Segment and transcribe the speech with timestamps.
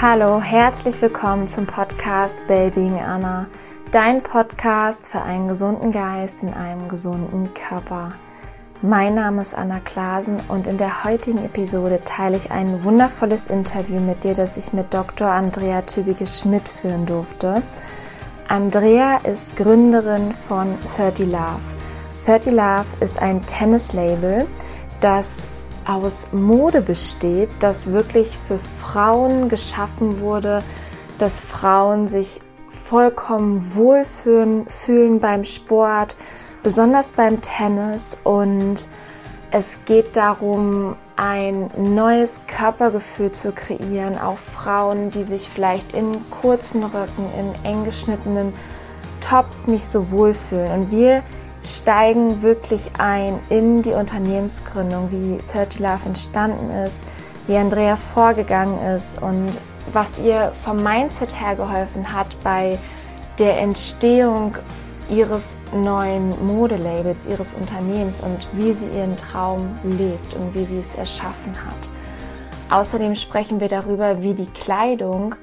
[0.00, 3.48] Hallo, herzlich willkommen zum Podcast Babying Anna,
[3.90, 8.12] dein Podcast für einen gesunden Geist in einem gesunden Körper.
[8.80, 13.98] Mein Name ist Anna Klasen und in der heutigen Episode teile ich ein wundervolles Interview
[13.98, 15.32] mit dir, das ich mit Dr.
[15.32, 17.64] Andrea Tübige-Schmidt führen durfte.
[18.46, 21.74] Andrea ist Gründerin von 30 Love.
[22.24, 24.46] 30 Love ist ein Tennislabel,
[25.00, 25.48] das
[25.88, 30.62] aus Mode besteht, das wirklich für Frauen geschaffen wurde,
[31.18, 36.16] dass Frauen sich vollkommen wohlfühlen fühlen beim Sport,
[36.62, 38.86] besonders beim Tennis und
[39.50, 46.84] es geht darum, ein neues Körpergefühl zu kreieren, auch Frauen, die sich vielleicht in kurzen
[46.84, 48.52] Röcken, in eng geschnittenen
[49.20, 50.70] Tops nicht so wohlfühlen.
[50.70, 51.22] Und wir
[51.62, 57.06] steigen wirklich ein in die Unternehmensgründung, wie 30 Love entstanden ist,
[57.46, 59.58] wie Andrea vorgegangen ist und
[59.92, 62.78] was ihr vom Mindset her geholfen hat bei
[63.38, 64.56] der Entstehung
[65.08, 70.94] ihres neuen Modelabels, ihres Unternehmens und wie sie ihren Traum lebt und wie sie es
[70.94, 71.88] erschaffen hat.
[72.70, 75.34] Außerdem sprechen wir darüber, wie die Kleidung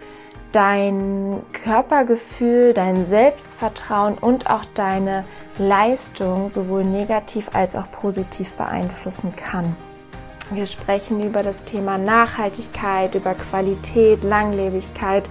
[0.52, 5.26] dein Körpergefühl, dein Selbstvertrauen und auch deine
[5.58, 9.76] Leistung sowohl negativ als auch positiv beeinflussen kann.
[10.52, 15.30] Wir sprechen über das Thema Nachhaltigkeit, über Qualität, Langlebigkeit.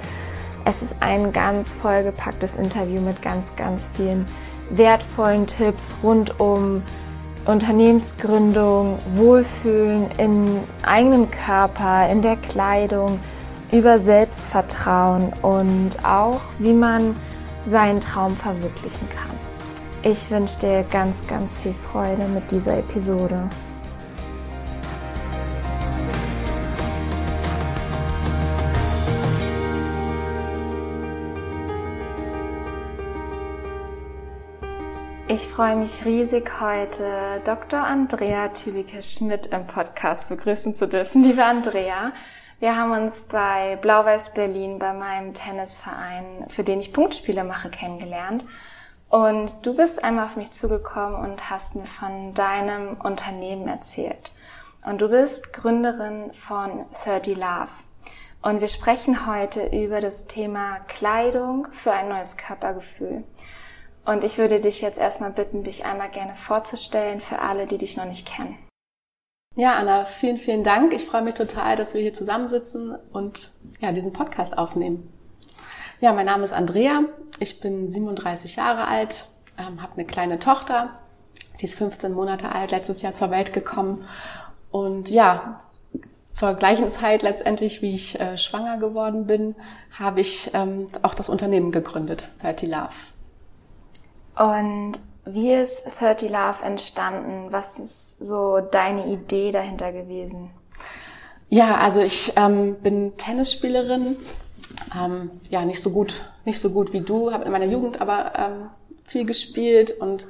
[0.65, 4.27] Es ist ein ganz vollgepacktes Interview mit ganz, ganz vielen
[4.71, 6.83] wertvollen Tipps rund um
[7.45, 13.21] Unternehmensgründung, Wohlfühlen im eigenen Körper, in der Kleidung,
[13.71, 17.15] über Selbstvertrauen und auch, wie man
[17.67, 19.34] seinen Traum verwirklichen kann.
[20.07, 23.49] Ich wünsche dir ganz, ganz viel Freude mit dieser Episode.
[35.27, 37.83] Ich freue mich riesig, heute Dr.
[37.83, 41.23] Andrea Tübike-Schmidt im Podcast begrüßen zu dürfen.
[41.23, 42.13] Liebe Andrea,
[42.61, 48.45] wir haben uns bei Blau-Weiß Berlin bei meinem Tennisverein, für den ich Punktspiele mache, kennengelernt.
[49.15, 54.33] Und du bist einmal auf mich zugekommen und hast mir von deinem Unternehmen erzählt.
[54.85, 57.71] Und du bist Gründerin von 30 Love.
[58.43, 63.23] Und wir sprechen heute über das Thema Kleidung für ein neues Körpergefühl.
[64.05, 67.97] Und ich würde dich jetzt erstmal bitten, dich einmal gerne vorzustellen für alle, die dich
[67.97, 68.59] noch nicht kennen.
[69.55, 70.93] Ja, Anna, vielen, vielen Dank.
[70.93, 75.14] Ich freue mich total, dass wir hier zusammensitzen und ja, diesen Podcast aufnehmen.
[76.01, 77.03] Ja, mein Name ist Andrea.
[77.39, 79.27] Ich bin 37 Jahre alt,
[79.59, 80.91] ähm, habe eine kleine Tochter,
[81.61, 84.05] die ist 15 Monate alt, letztes Jahr zur Welt gekommen.
[84.71, 85.61] Und ja,
[86.33, 89.55] zur gleichen Zeit letztendlich, wie ich äh, schwanger geworden bin,
[89.97, 92.89] habe ich ähm, auch das Unternehmen gegründet, 30 Love.
[94.37, 94.95] Und
[95.25, 97.53] wie ist 30 Love entstanden?
[97.53, 100.51] Was ist so deine Idee dahinter gewesen?
[101.49, 104.17] Ja, also ich ähm, bin Tennisspielerin,
[104.99, 108.33] ähm, ja nicht so gut, nicht so gut wie du, habe in meiner Jugend aber
[108.37, 108.71] ähm,
[109.05, 110.27] viel gespielt und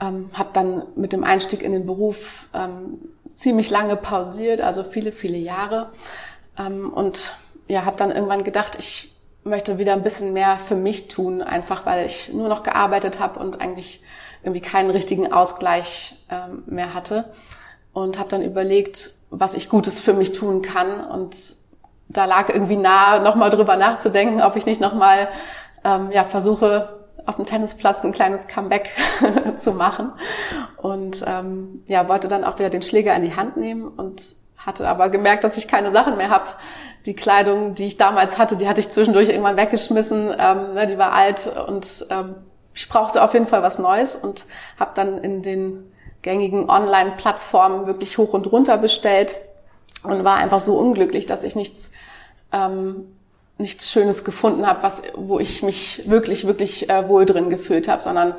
[0.00, 2.98] ähm, habe dann mit dem Einstieg in den Beruf ähm,
[3.30, 5.90] ziemlich lange pausiert, also viele, viele Jahre.
[6.58, 7.32] Ähm, und
[7.68, 11.84] ja, habe dann irgendwann gedacht, ich möchte wieder ein bisschen mehr für mich tun, einfach
[11.86, 14.02] weil ich nur noch gearbeitet habe und eigentlich
[14.42, 17.32] irgendwie keinen richtigen Ausgleich ähm, mehr hatte.
[17.92, 21.36] Und habe dann überlegt, was ich Gutes für mich tun kann und
[22.08, 25.28] da lag irgendwie nahe, nochmal drüber nachzudenken, ob ich nicht nochmal
[25.84, 28.90] ähm, ja, versuche, auf dem Tennisplatz ein kleines Comeback
[29.56, 30.12] zu machen.
[30.76, 34.22] Und ähm, ja, wollte dann auch wieder den Schläger in die Hand nehmen und
[34.58, 36.46] hatte aber gemerkt, dass ich keine Sachen mehr habe.
[37.06, 40.34] Die Kleidung, die ich damals hatte, die hatte ich zwischendurch irgendwann weggeschmissen.
[40.38, 42.36] Ähm, ne, die war alt und ähm,
[42.74, 44.46] ich brauchte auf jeden Fall was Neues und
[44.78, 45.92] habe dann in den
[46.22, 49.36] gängigen Online-Plattformen wirklich hoch und runter bestellt
[50.04, 51.92] und war einfach so unglücklich, dass ich nichts
[52.52, 53.06] ähm,
[53.58, 58.02] nichts Schönes gefunden habe, was wo ich mich wirklich wirklich äh, wohl drin gefühlt habe,
[58.02, 58.34] sondern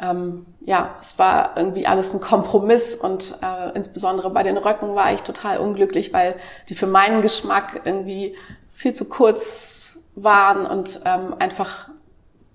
[0.00, 5.12] ähm, ja, es war irgendwie alles ein Kompromiss und äh, insbesondere bei den Röcken war
[5.12, 6.34] ich total unglücklich, weil
[6.68, 8.34] die für meinen Geschmack irgendwie
[8.74, 11.88] viel zu kurz waren und ähm, einfach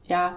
[0.05, 0.35] ja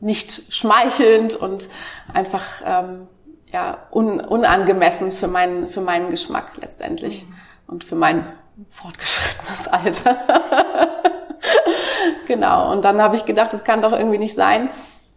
[0.00, 1.68] nicht schmeichelnd und
[2.12, 3.08] einfach ähm,
[3.52, 7.34] ja un, unangemessen für meinen für meinen Geschmack letztendlich mhm.
[7.66, 8.26] und für mein
[8.70, 10.16] fortgeschrittenes Alter.
[12.26, 12.72] genau.
[12.72, 14.70] Und dann habe ich gedacht, es kann doch irgendwie nicht sein,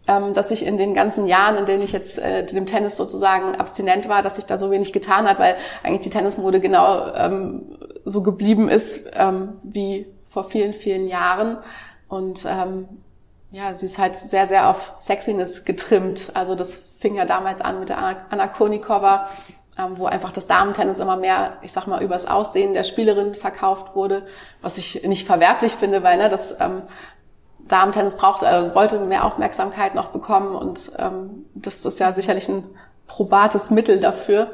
[0.06, 3.56] ähm, dass ich in den ganzen Jahren, in denen ich jetzt äh, dem Tennis sozusagen
[3.56, 7.78] abstinent war, dass sich da so wenig getan hat, weil eigentlich die Tennismode genau ähm,
[8.04, 11.58] so geblieben ist ähm, wie vor vielen, vielen Jahren.
[12.08, 12.88] Und ähm,
[13.54, 16.32] ja, sie ist halt sehr, sehr auf Sexiness getrimmt.
[16.34, 17.98] Also das fing ja damals an mit der
[18.28, 19.28] Anna Konikova,
[19.78, 23.94] ähm, wo einfach das Damentennis immer mehr, ich sag mal, übers Aussehen der Spielerin verkauft
[23.94, 24.26] wurde,
[24.60, 26.82] was ich nicht verwerflich finde, weil ne, das ähm,
[27.60, 32.64] Damentennis braucht, äh, wollte mehr Aufmerksamkeit noch bekommen und ähm, das ist ja sicherlich ein
[33.06, 34.50] probates Mittel dafür.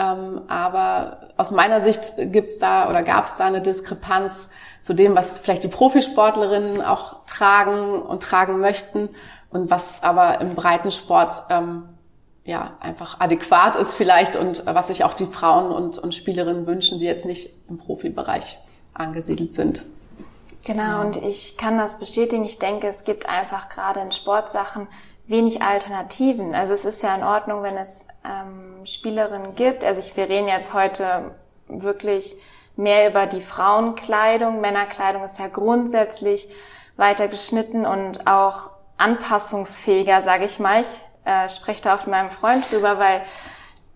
[0.00, 4.50] Ähm, aber aus meiner Sicht gibt's da oder gab es da eine Diskrepanz
[4.80, 9.10] zu dem, was vielleicht die Profisportlerinnen auch tragen und tragen möchten
[9.50, 11.82] und was aber im Breitensport ähm,
[12.44, 16.98] ja einfach adäquat ist vielleicht und was sich auch die Frauen und, und Spielerinnen wünschen,
[16.98, 18.58] die jetzt nicht im Profibereich
[18.94, 19.82] angesiedelt sind.
[20.64, 22.44] Genau, und ich kann das bestätigen.
[22.46, 24.88] Ich denke, es gibt einfach gerade in Sportsachen
[25.30, 26.54] wenig Alternativen.
[26.54, 29.84] Also es ist ja in Ordnung, wenn es ähm, Spielerinnen gibt.
[29.84, 31.30] Also ich, wir reden jetzt heute
[31.68, 32.36] wirklich
[32.76, 34.60] mehr über die Frauenkleidung.
[34.60, 36.52] Männerkleidung ist ja grundsätzlich
[36.96, 40.82] weiter geschnitten und auch anpassungsfähiger, sage ich mal.
[40.82, 43.22] Ich äh, spreche da auch mit meinem Freund drüber, weil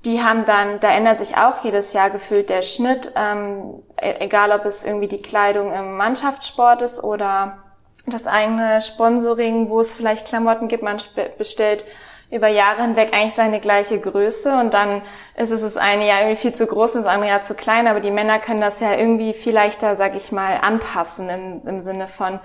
[0.05, 4.53] die haben dann, da ändert sich auch jedes Jahr gefühlt der Schnitt, ähm, e-, egal
[4.53, 7.64] ob es irgendwie die Kleidung im Mannschaftssport ist oder
[8.07, 10.99] das eigene Sponsoring, wo es vielleicht Klamotten gibt, man
[11.39, 11.85] bestellt
[12.31, 15.03] über Jahre hinweg eigentlich seine gleiche Größe und dann
[15.37, 17.87] ist es das eine Jahr irgendwie viel zu groß und das andere Jahr zu klein,
[17.87, 21.83] aber die Männer können das ja irgendwie viel leichter, sag ich mal, anpassen im, im
[21.83, 22.41] Sinne von,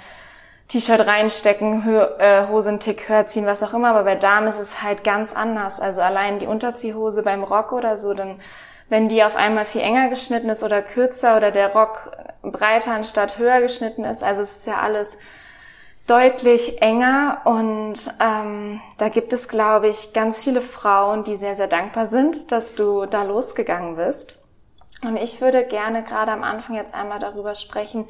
[0.69, 3.89] T-Shirt reinstecken, Hö äh, Hose einen Tick höher ziehen, was auch immer.
[3.89, 5.81] Aber bei Damen ist es halt ganz anders.
[5.81, 8.39] Also allein die Unterziehhose beim Rock oder so, dann
[8.87, 13.37] wenn die auf einmal viel enger geschnitten ist oder kürzer oder der Rock breiter anstatt
[13.37, 14.23] höher geschnitten ist.
[14.23, 15.17] Also es ist ja alles
[16.09, 21.67] deutlich enger und ähm, da gibt es, glaube ich, ganz viele Frauen, die sehr, sehr
[21.67, 24.39] dankbar sind, dass du da losgegangen bist.
[25.03, 28.07] Und ich würde gerne gerade am Anfang jetzt einmal darüber sprechen,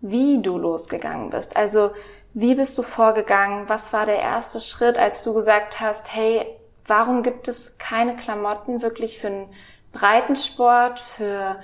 [0.00, 1.56] wie du losgegangen bist.
[1.56, 1.90] Also
[2.34, 3.68] wie bist du vorgegangen?
[3.68, 6.46] Was war der erste Schritt, als du gesagt hast, hey,
[6.86, 9.54] warum gibt es keine Klamotten wirklich für einen
[9.92, 11.56] Breitensport, für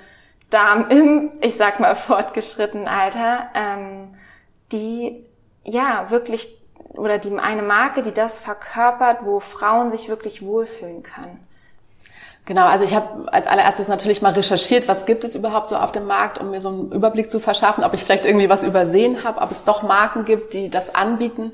[0.49, 4.15] Damen im, ich sag mal, fortgeschrittenen Alter, ähm,
[4.71, 5.25] die
[5.65, 6.57] ja wirklich
[6.93, 11.45] oder die eine Marke, die das verkörpert, wo Frauen sich wirklich wohlfühlen können?
[12.45, 15.91] Genau, also ich habe als allererstes natürlich mal recherchiert, was gibt es überhaupt so auf
[15.91, 19.23] dem Markt, um mir so einen Überblick zu verschaffen, ob ich vielleicht irgendwie was übersehen
[19.23, 21.53] habe, ob es doch Marken gibt, die das anbieten.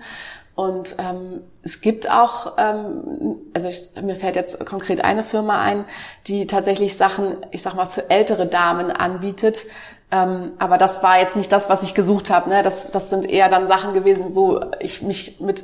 [0.53, 5.85] Und ähm, es gibt auch, ähm, also ich, mir fällt jetzt konkret eine Firma ein,
[6.27, 9.63] die tatsächlich Sachen, ich sag mal, für ältere Damen anbietet.
[10.11, 12.49] Ähm, aber das war jetzt nicht das, was ich gesucht habe.
[12.49, 12.63] Ne?
[12.63, 15.63] Das, das sind eher dann Sachen gewesen, wo ich mich mit,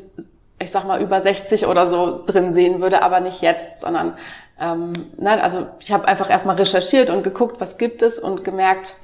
[0.60, 4.14] ich sag mal, über 60 oder so drin sehen würde, aber nicht jetzt, sondern
[4.60, 8.96] ähm, nein, also ich habe einfach erstmal recherchiert und geguckt, was gibt es und gemerkt,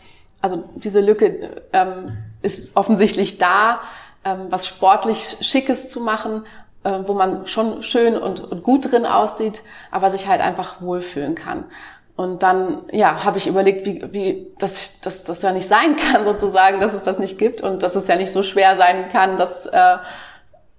[0.42, 3.82] also diese Lücke ähm, ist offensichtlich da,
[4.26, 6.46] ähm, was sportlich Schickes zu machen,
[6.84, 9.62] äh, wo man schon schön und, und gut drin aussieht,
[9.92, 11.66] aber sich halt einfach wohlfühlen kann.
[12.16, 16.24] Und dann, ja, habe ich überlegt, wie, wie das, das, das ja nicht sein kann,
[16.26, 19.38] sozusagen, dass es das nicht gibt und dass es ja nicht so schwer sein kann,
[19.38, 19.98] dass äh,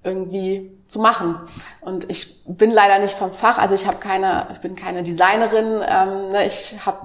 [0.05, 1.41] irgendwie zu machen.
[1.81, 5.83] Und ich bin leider nicht vom Fach, also ich habe keine, ich bin keine Designerin,
[5.87, 6.99] ähm, ne, ich habe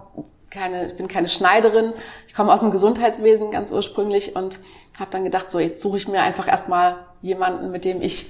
[0.50, 1.94] keine, ich bin keine Schneiderin.
[2.28, 4.60] Ich komme aus dem Gesundheitswesen ganz ursprünglich und
[5.00, 8.26] habe dann gedacht, so jetzt suche ich mir einfach erstmal jemanden, mit dem ich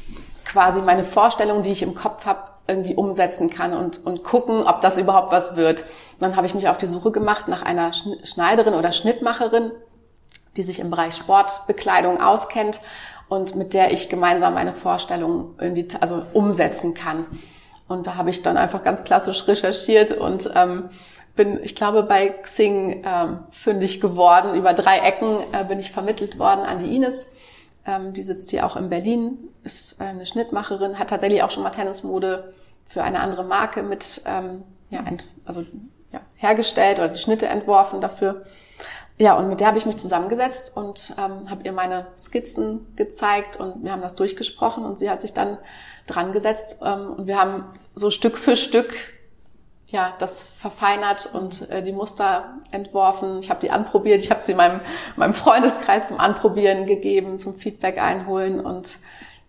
[0.45, 4.81] quasi meine Vorstellung, die ich im Kopf habe, irgendwie umsetzen kann und, und gucken, ob
[4.81, 5.83] das überhaupt was wird.
[6.19, 7.91] Dann habe ich mich auf die Suche gemacht nach einer
[8.23, 9.71] Schneiderin oder Schnittmacherin,
[10.55, 12.79] die sich im Bereich Sportbekleidung auskennt
[13.27, 17.25] und mit der ich gemeinsam eine Vorstellung in die, also umsetzen kann.
[17.87, 20.89] Und da habe ich dann einfach ganz klassisch recherchiert und ähm,
[21.35, 24.55] bin, ich glaube, bei Xing ähm, fündig geworden.
[24.55, 27.31] Über drei Ecken äh, bin ich vermittelt worden an die Ines.
[27.89, 31.63] Ähm, die sitzt hier auch in Berlin, ist äh, eine Schnittmacherin, hat tatsächlich auch schon
[31.63, 32.53] mal Tennismode
[32.87, 35.65] für eine andere Marke mit ähm, ja, ent, also,
[36.11, 38.43] ja, hergestellt oder die Schnitte entworfen dafür.
[39.17, 43.57] Ja, und mit der habe ich mich zusammengesetzt und ähm, habe ihr meine Skizzen gezeigt
[43.57, 45.57] und wir haben das durchgesprochen und sie hat sich dann
[46.05, 47.65] dran gesetzt ähm, und wir haben
[47.95, 48.95] so Stück für Stück
[49.89, 53.39] ja das verfeinert und äh, die Muster entworfen.
[53.39, 54.81] Ich habe die anprobiert, ich habe sie meinem
[55.15, 58.97] meinem Freundeskreis zum Anprobieren gegeben, zum Feedback einholen und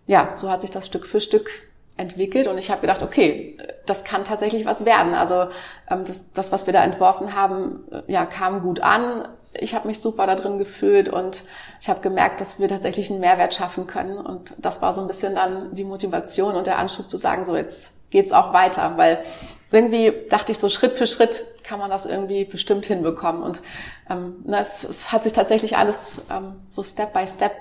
[0.07, 1.49] ja, so hat sich das Stück für Stück
[1.95, 5.13] entwickelt und ich habe gedacht, okay, das kann tatsächlich was werden.
[5.13, 5.47] Also
[5.89, 9.87] ähm, das, das, was wir da entworfen haben, äh, ja, kam gut an ich habe
[9.87, 11.43] mich super da drin gefühlt und
[11.79, 14.17] ich habe gemerkt, dass wir tatsächlich einen Mehrwert schaffen können.
[14.17, 17.55] Und das war so ein bisschen dann die Motivation und der Anschub zu sagen, so
[17.55, 19.23] jetzt geht's auch weiter, weil
[19.71, 23.41] irgendwie dachte ich so Schritt für Schritt kann man das irgendwie bestimmt hinbekommen.
[23.41, 23.61] Und
[24.09, 27.53] ähm, na, es, es hat sich tatsächlich alles ähm, so Step by Step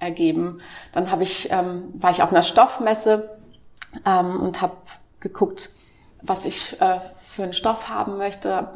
[0.00, 0.60] ergeben.
[0.92, 3.38] Dann habe ich, ähm, war ich auf einer Stoffmesse
[4.04, 4.76] ähm, und habe
[5.20, 5.70] geguckt,
[6.20, 8.68] was ich äh, für einen Stoff haben möchte.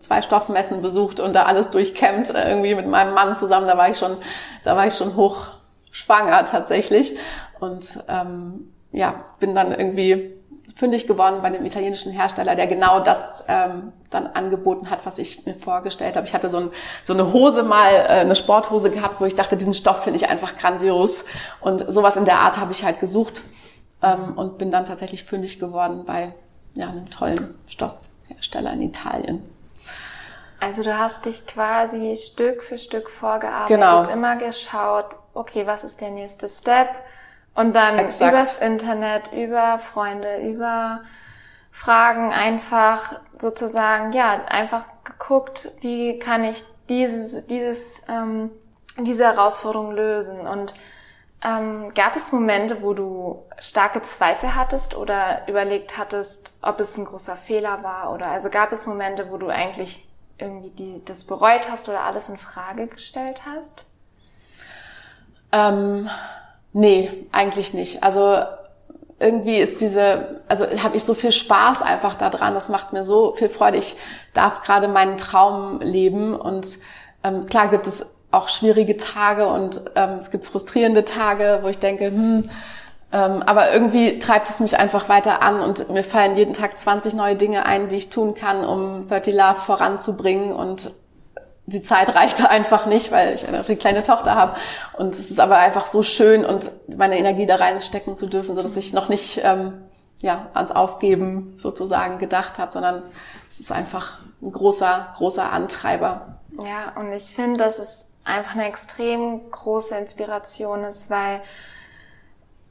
[0.00, 3.66] Zwei Stoffmessen besucht und da alles durchkämmt, äh, irgendwie mit meinem Mann zusammen.
[3.66, 4.16] Da war ich schon,
[4.64, 7.16] da war ich schon hochschwanger tatsächlich.
[7.60, 10.39] Und ähm, ja, bin dann irgendwie
[10.76, 15.46] fündig geworden bei dem italienischen Hersteller, der genau das ähm, dann angeboten hat, was ich
[15.46, 16.26] mir vorgestellt habe.
[16.26, 16.70] Ich hatte so, ein,
[17.04, 20.28] so eine Hose mal, äh, eine Sporthose gehabt, wo ich dachte, diesen Stoff finde ich
[20.28, 21.26] einfach grandios.
[21.60, 23.42] Und sowas in der Art habe ich halt gesucht
[24.02, 26.34] ähm, und bin dann tatsächlich fündig geworden bei
[26.74, 29.42] ja, einem tollen Stoffhersteller in Italien.
[30.60, 34.02] Also du hast dich quasi Stück für Stück vorgearbeitet, Genau.
[34.10, 36.88] immer geschaut, okay, was ist der nächste Step?
[37.60, 38.32] Und dann Exakt.
[38.32, 41.02] übers Internet, über Freunde, über
[41.70, 48.50] Fragen einfach sozusagen, ja, einfach geguckt, wie kann ich dieses, dieses, ähm,
[48.96, 50.46] diese Herausforderung lösen.
[50.46, 50.72] Und
[51.44, 57.04] ähm, gab es Momente, wo du starke Zweifel hattest oder überlegt hattest, ob es ein
[57.04, 58.14] großer Fehler war?
[58.14, 62.30] Oder also gab es Momente, wo du eigentlich irgendwie die, das bereut hast oder alles
[62.30, 63.84] in Frage gestellt hast?
[65.52, 66.08] Ähm,
[66.72, 68.02] nee, eigentlich nicht.
[68.02, 68.38] Also
[69.18, 72.54] irgendwie ist diese, also habe ich so viel Spaß einfach daran.
[72.54, 73.76] Das macht mir so viel Freude.
[73.76, 73.96] Ich
[74.32, 76.78] darf gerade meinen Traum leben und
[77.22, 81.78] ähm, klar gibt es auch schwierige Tage und ähm, es gibt frustrierende Tage, wo ich
[81.78, 82.48] denke, hm,
[83.12, 87.14] ähm, aber irgendwie treibt es mich einfach weiter an und mir fallen jeden Tag 20
[87.14, 90.90] neue Dinge ein, die ich tun kann, um Bertie Love voranzubringen und
[91.70, 94.56] die Zeit reichte einfach nicht, weil ich eine kleine Tochter habe.
[94.96, 98.62] Und es ist aber einfach so schön und meine Energie da reinstecken zu dürfen, so
[98.62, 99.74] dass ich noch nicht ähm,
[100.18, 103.02] ja ans Aufgeben sozusagen gedacht habe, sondern
[103.48, 106.38] es ist einfach ein großer, großer Antreiber.
[106.64, 111.40] Ja, und ich finde, dass es einfach eine extrem große Inspiration ist, weil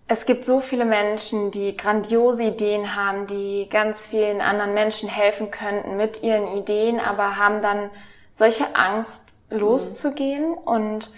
[0.08, 5.52] es gibt so viele Menschen, die grandiose Ideen haben, die ganz vielen anderen Menschen helfen
[5.52, 7.90] könnten mit ihren Ideen, aber haben dann
[8.32, 11.12] solche Angst loszugehen und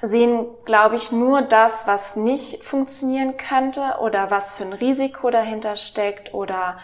[0.00, 5.76] sehen, glaube ich, nur das, was nicht funktionieren könnte oder was für ein Risiko dahinter
[5.76, 6.78] steckt oder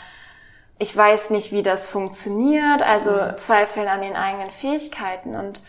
[0.79, 5.35] ich weiß nicht, wie das funktioniert, also zweifeln an den eigenen Fähigkeiten.
[5.35, 5.61] Und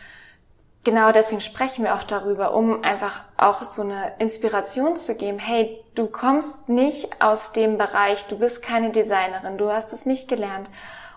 [0.83, 5.39] genau deswegen sprechen wir auch darüber, um einfach auch so eine Inspiration zu geben.
[5.39, 10.27] Hey, du kommst nicht aus dem Bereich, du bist keine Designerin, du hast es nicht
[10.27, 10.69] gelernt.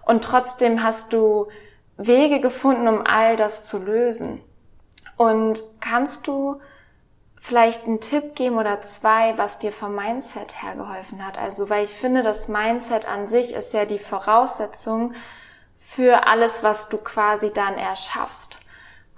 [0.07, 1.49] Und trotzdem hast du
[2.07, 4.41] Wege gefunden, um all das zu lösen.
[5.17, 6.61] Und kannst du
[7.39, 11.39] vielleicht einen Tipp geben oder zwei, was dir vom Mindset her geholfen hat?
[11.39, 15.15] Also, weil ich finde, das Mindset an sich ist ja die Voraussetzung
[15.79, 18.61] für alles, was du quasi dann erschaffst.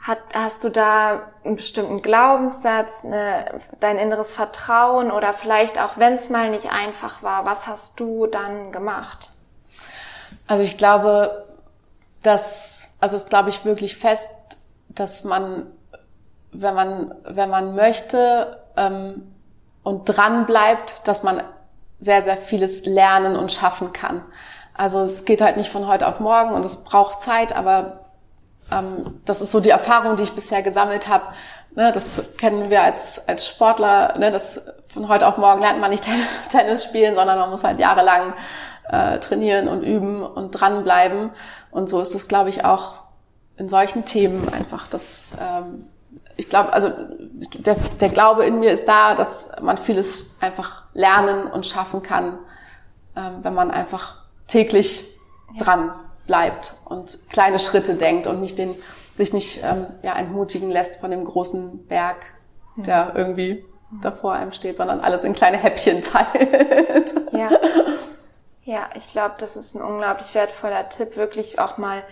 [0.00, 6.14] Hat, hast du da einen bestimmten Glaubenssatz, eine, dein inneres Vertrauen oder vielleicht auch, wenn
[6.14, 9.30] es mal nicht einfach war, was hast du dann gemacht?
[10.46, 11.46] Also ich glaube,
[12.24, 14.28] dass, also es glaube ich wirklich fest,
[14.88, 15.66] dass man,
[16.52, 19.34] wenn man, wenn man möchte ähm,
[19.82, 21.42] und dran bleibt, dass man
[22.00, 24.22] sehr, sehr vieles lernen und schaffen kann.
[24.74, 28.00] Also es geht halt nicht von heute auf morgen und es braucht Zeit, aber
[28.72, 31.26] ähm, das ist so die Erfahrung, die ich bisher gesammelt habe.
[31.76, 34.62] Ne, das kennen wir als, als Sportler, ne, das
[34.92, 36.06] von heute auf morgen lernt man nicht
[36.48, 38.34] Tennis spielen, sondern man muss halt jahrelang
[38.88, 41.30] äh, trainieren und üben und dranbleiben.
[41.70, 42.94] Und so ist es, glaube ich, auch
[43.56, 45.86] in solchen Themen einfach, dass ähm,
[46.36, 46.90] ich glaube, also
[47.64, 52.38] der, der Glaube in mir ist da, dass man vieles einfach lernen und schaffen kann,
[53.16, 54.16] ähm, wenn man einfach
[54.48, 55.04] täglich
[55.54, 55.64] Ja.
[55.64, 55.92] dran
[56.26, 58.74] bleibt und kleine Schritte denkt und nicht den,
[59.16, 62.16] sich nicht ähm, ja, entmutigen lässt von dem großen Berg,
[62.76, 63.64] der irgendwie
[64.02, 67.14] davor einem steht, sondern alles in kleine Häppchen teilt.
[67.32, 67.50] Ja.
[68.64, 72.02] Ja, ich glaube, das ist ein unglaublich wertvoller Tipp, wirklich auch mal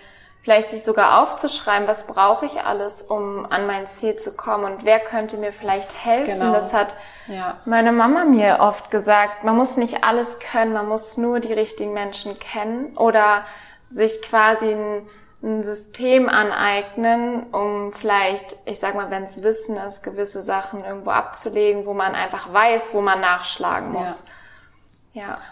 [0.43, 4.85] vielleicht sich sogar aufzuschreiben, was brauche ich alles, um an mein Ziel zu kommen und
[4.85, 6.41] wer könnte mir vielleicht helfen.
[6.41, 6.53] Genau.
[6.53, 6.97] Das hat
[7.29, 7.59] Ja.
[7.65, 11.93] meine Mama mir oft gesagt, man muss nicht alles können, man muss nur die richtigen
[11.93, 13.45] Menschen kennen oder
[13.89, 15.09] sich quasi ein,
[15.45, 21.11] ein System aneignen, um vielleicht, ich sag mal, wenn es Wissen ist, gewisse Sachen irgendwo
[21.11, 24.25] abzulegen, wo man einfach weiß, wo man nachschlagen muss.
[24.27, 24.33] Ja.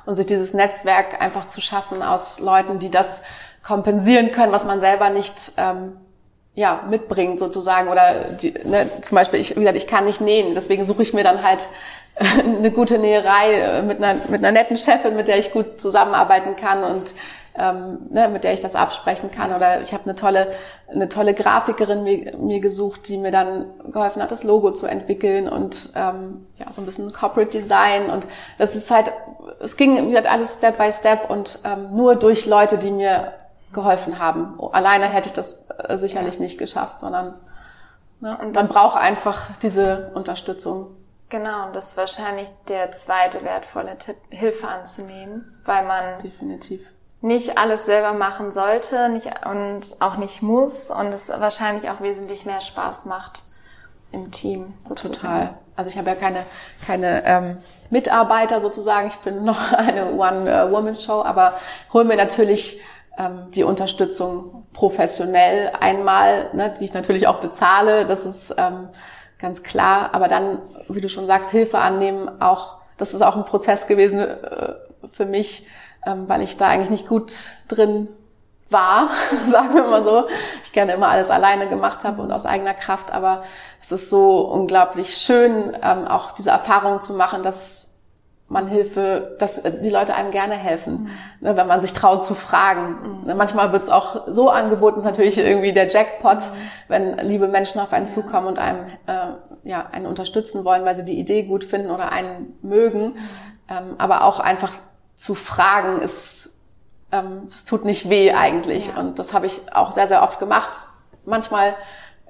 [0.06, 3.22] Und sich dieses Netzwerk einfach zu schaffen aus Leuten, die das
[3.62, 5.96] kompensieren können, was man selber nicht ähm,
[6.54, 10.54] ja mitbringt sozusagen oder die, ne, zum Beispiel ich wie gesagt ich kann nicht nähen,
[10.54, 11.66] deswegen suche ich mir dann halt
[12.16, 16.56] eine gute Näherei äh, mit einer, mit einer netten Chefin, mit der ich gut zusammenarbeiten
[16.56, 17.14] kann und
[17.56, 19.54] ähm, ne, mit der ich das absprechen kann.
[19.54, 20.52] Oder ich habe eine tolle,
[20.88, 25.48] eine tolle Grafikerin mir, mir gesucht, die mir dann geholfen hat, das Logo zu entwickeln
[25.48, 28.10] und ähm, ja so ein bisschen Corporate Design.
[28.10, 28.26] Und
[28.58, 29.12] das ist halt,
[29.60, 33.32] es ging halt alles Step by Step und ähm, nur durch Leute, die mir
[33.72, 34.58] geholfen haben.
[34.72, 37.34] Alleine hätte ich das äh, sicherlich nicht geschafft, sondern
[38.20, 40.96] ne, und man braucht einfach diese Unterstützung.
[41.28, 46.80] Genau, und das ist wahrscheinlich der zweite wertvolle Tipp, Hilfe anzunehmen, weil man definitiv
[47.22, 52.46] nicht alles selber machen sollte nicht, und auch nicht muss und es wahrscheinlich auch wesentlich
[52.46, 53.42] mehr Spaß macht
[54.12, 54.74] im Team.
[54.88, 55.14] Sozusagen.
[55.14, 55.54] Total.
[55.76, 56.44] Also ich habe ja keine,
[56.86, 57.56] keine ähm,
[57.90, 59.08] Mitarbeiter sozusagen.
[59.08, 61.54] Ich bin noch eine One-Woman-Show, aber
[61.92, 62.80] hole mir natürlich
[63.18, 68.06] ähm, die Unterstützung professionell einmal, ne, die ich natürlich auch bezahle.
[68.06, 68.88] Das ist ähm,
[69.38, 70.10] ganz klar.
[70.12, 70.58] Aber dann,
[70.88, 74.74] wie du schon sagst, Hilfe annehmen, auch das ist auch ein Prozess gewesen äh,
[75.12, 75.66] für mich,
[76.06, 77.32] ähm, weil ich da eigentlich nicht gut
[77.68, 78.08] drin
[78.70, 79.10] war,
[79.48, 80.24] sagen wir mal so.
[80.64, 83.42] Ich gerne immer alles alleine gemacht habe und aus eigener Kraft, aber
[83.80, 87.90] es ist so unglaublich schön, ähm, auch diese Erfahrung zu machen, dass
[88.50, 91.10] man Hilfe, dass die Leute einem gerne helfen, mhm.
[91.40, 93.20] ne, wenn man sich traut zu fragen.
[93.20, 93.26] Mhm.
[93.26, 96.56] Ne, manchmal wird es auch so angeboten, ist natürlich irgendwie der Jackpot, mhm.
[96.88, 101.04] wenn liebe Menschen auf einen zukommen und einem äh, ja einen unterstützen wollen, weil sie
[101.04, 103.04] die Idee gut finden oder einen mögen.
[103.04, 103.14] Mhm.
[103.68, 104.72] Ähm, aber auch einfach
[105.20, 106.62] zu fragen ist,
[107.12, 108.88] ähm, das tut nicht weh eigentlich.
[108.88, 109.00] Ja.
[109.00, 110.70] Und das habe ich auch sehr, sehr oft gemacht.
[111.26, 111.74] Manchmal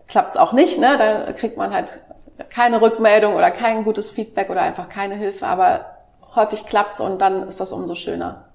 [0.08, 0.96] klappt es auch nicht, ne?
[0.98, 2.00] Da kriegt man halt
[2.48, 5.86] keine Rückmeldung oder kein gutes Feedback oder einfach keine Hilfe, aber
[6.34, 8.46] häufig klappt's und dann ist das umso schöner.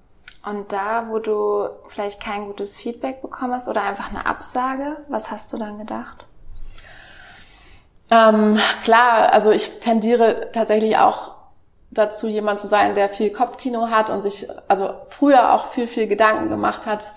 [0.44, 5.30] Und da, wo du vielleicht kein gutes Feedback bekommen hast oder einfach eine Absage, was
[5.30, 6.26] hast du dann gedacht?
[8.10, 11.35] Ähm, klar, also ich tendiere tatsächlich auch
[11.96, 16.06] dazu, jemand zu sein, der viel Kopfkino hat und sich also früher auch viel, viel
[16.06, 17.12] Gedanken gemacht hat.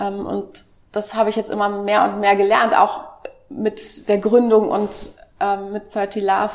[0.00, 3.00] Ähm, und das habe ich jetzt immer mehr und mehr gelernt, auch
[3.48, 4.90] mit der Gründung und
[5.40, 6.50] ähm, mit 30 Love,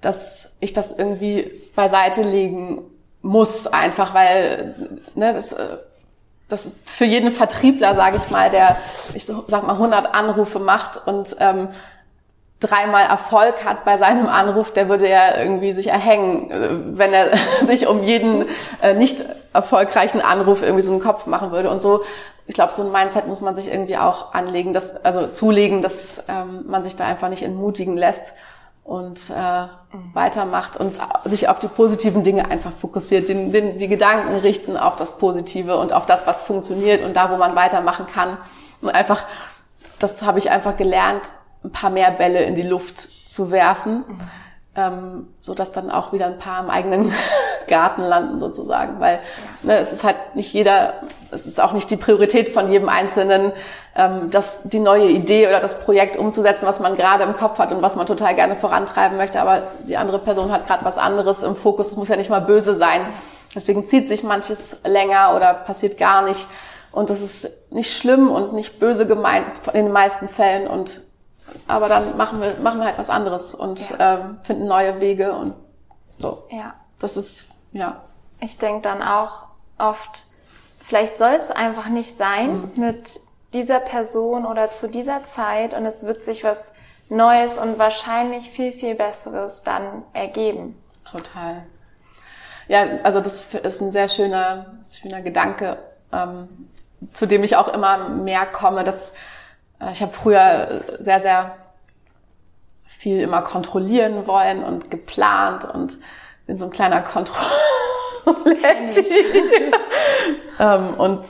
[0.00, 2.82] dass ich das irgendwie beiseite legen
[3.22, 4.74] muss, einfach weil
[5.14, 5.76] ne, das, äh,
[6.48, 8.76] das für jeden Vertriebler, sage ich mal, der,
[9.14, 11.68] ich sag mal, 100 Anrufe macht und ähm,
[12.60, 17.36] dreimal Erfolg hat bei seinem Anruf, der würde ja irgendwie sich erhängen, äh, wenn er
[17.62, 18.44] sich um jeden
[18.82, 21.70] äh, nicht erfolgreichen Anruf irgendwie so einen Kopf machen würde.
[21.70, 22.02] Und so,
[22.46, 26.24] ich glaube, so ein Mindset muss man sich irgendwie auch anlegen, dass, also zulegen, dass
[26.28, 28.34] ähm, man sich da einfach nicht entmutigen lässt
[28.84, 30.14] und äh, mhm.
[30.14, 34.96] weitermacht und sich auf die positiven Dinge einfach fokussiert, den, den, die Gedanken richten auf
[34.96, 38.36] das Positive und auf das, was funktioniert und da, wo man weitermachen kann.
[38.80, 39.24] Und einfach,
[39.98, 41.22] das habe ich einfach gelernt,
[41.64, 44.20] ein paar mehr Bälle in die Luft zu werfen, mhm.
[44.76, 47.12] ähm, so dass dann auch wieder ein paar im eigenen
[47.68, 49.20] Garten landen sozusagen, weil
[49.62, 50.94] ne, es ist halt nicht jeder,
[51.30, 53.52] es ist auch nicht die Priorität von jedem Einzelnen,
[53.94, 57.72] ähm, das die neue Idee oder das Projekt umzusetzen, was man gerade im Kopf hat
[57.72, 61.42] und was man total gerne vorantreiben möchte, aber die andere Person hat gerade was anderes
[61.42, 61.88] im Fokus.
[61.88, 63.02] Es muss ja nicht mal böse sein.
[63.54, 66.46] Deswegen zieht sich manches länger oder passiert gar nicht.
[66.92, 70.66] Und das ist nicht schlimm und nicht böse gemeint in den meisten Fällen.
[70.66, 71.02] Und
[71.66, 74.18] aber dann machen wir, machen wir halt was anderes und ja.
[74.18, 75.54] ähm, finden neue Wege und
[76.18, 76.44] so.
[76.50, 76.74] Ja.
[76.98, 78.02] Das ist, ja.
[78.40, 80.24] Ich denke dann auch oft,
[80.80, 82.84] vielleicht soll es einfach nicht sein mhm.
[82.84, 83.20] mit
[83.52, 86.74] dieser Person oder zu dieser Zeit und es wird sich was
[87.08, 90.80] Neues und wahrscheinlich viel, viel Besseres dann ergeben.
[91.04, 91.66] Total.
[92.68, 95.78] Ja, also das ist ein sehr schöner, schöner Gedanke,
[96.12, 96.70] ähm,
[97.12, 99.14] zu dem ich auch immer mehr komme, dass
[99.92, 101.56] ich habe früher sehr, sehr
[102.86, 105.96] viel immer kontrollieren wollen und geplant und
[106.46, 107.40] bin so ein kleiner Kontrolletti.
[110.58, 111.24] ähm, und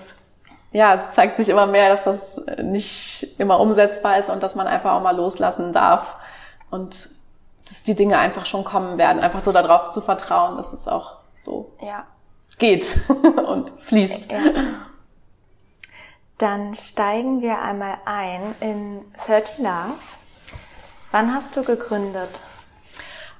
[0.72, 4.66] ja, es zeigt sich immer mehr, dass das nicht immer umsetzbar ist und dass man
[4.66, 6.16] einfach auch mal loslassen darf
[6.70, 7.08] und
[7.68, 9.20] dass die Dinge einfach schon kommen werden.
[9.20, 12.04] Einfach so darauf zu vertrauen, dass es auch so ja.
[12.58, 12.98] geht
[13.46, 14.30] und fließt.
[14.30, 14.38] Ja.
[16.40, 19.92] Dann steigen wir einmal ein in 30 Love.
[21.10, 22.40] Wann hast du gegründet?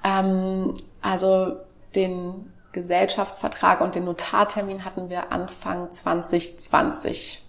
[0.05, 1.57] Ähm, also
[1.95, 7.43] den Gesellschaftsvertrag und den Notartermin hatten wir Anfang 2020.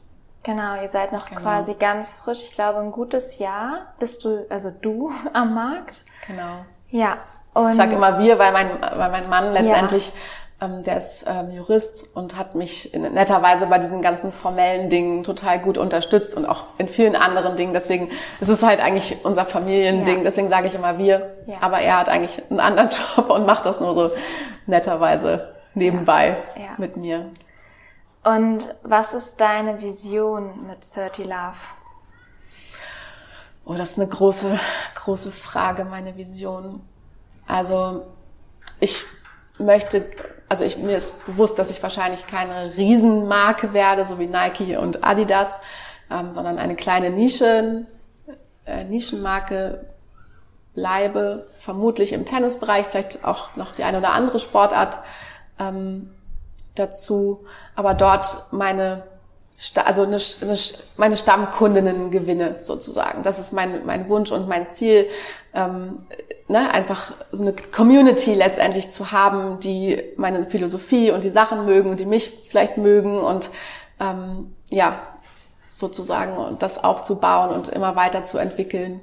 [0.44, 1.42] Genau, ihr seid noch genau.
[1.42, 2.44] quasi ganz frisch.
[2.44, 6.04] Ich glaube, ein gutes Jahr bist du, also du am Markt.
[6.28, 6.64] Genau.
[6.92, 7.18] Ja.
[7.54, 10.14] Und ich sage immer wir, weil mein, weil mein Mann letztendlich
[10.62, 15.24] Ähm, der ist ähm, Jurist und hat mich in netterweise bei diesen ganzen formellen Dingen
[15.24, 17.74] total gut unterstützt und auch in vielen anderen Dingen.
[17.74, 20.18] Deswegen ist es halt eigentlich unser Familiending.
[20.18, 20.24] Ja.
[20.24, 21.36] Deswegen sage ich immer wir.
[21.48, 21.56] Ja.
[21.62, 24.12] Aber er hat eigentlich einen anderen Job und macht das nur so
[24.68, 26.76] netterweise nebenbei ja.
[26.78, 27.32] mit mir.
[28.24, 31.58] Und was ist deine Vision mit 30 Love?
[33.66, 34.60] Oh, das ist eine große,
[34.94, 36.82] große Frage, meine Vision.
[37.48, 38.06] Also
[38.80, 39.04] ich
[39.62, 40.06] möchte,
[40.50, 45.04] also ich, mir ist bewusst, dass ich wahrscheinlich keine Riesenmarke werde, so wie Nike und
[45.04, 45.62] Adidas,
[46.10, 47.86] ähm, sondern eine kleine Nische,
[48.66, 49.86] äh, Nischenmarke
[50.74, 55.00] bleibe, vermutlich im Tennisbereich, vielleicht auch noch die eine oder andere Sportart
[55.60, 56.12] ähm,
[56.76, 57.46] dazu,
[57.76, 59.04] aber dort meine
[59.86, 60.58] also eine, eine,
[60.98, 63.22] meine Stammkundinnen gewinne sozusagen.
[63.22, 65.08] Das ist mein, mein Wunsch und mein Ziel,
[65.54, 66.00] ähm,
[66.52, 71.90] ne, einfach so eine Community letztendlich zu haben, die meine Philosophie und die Sachen mögen
[71.90, 73.50] und die mich vielleicht mögen und
[74.00, 75.00] ähm, ja,
[75.70, 79.02] sozusagen und das aufzubauen und immer weiter zu entwickeln.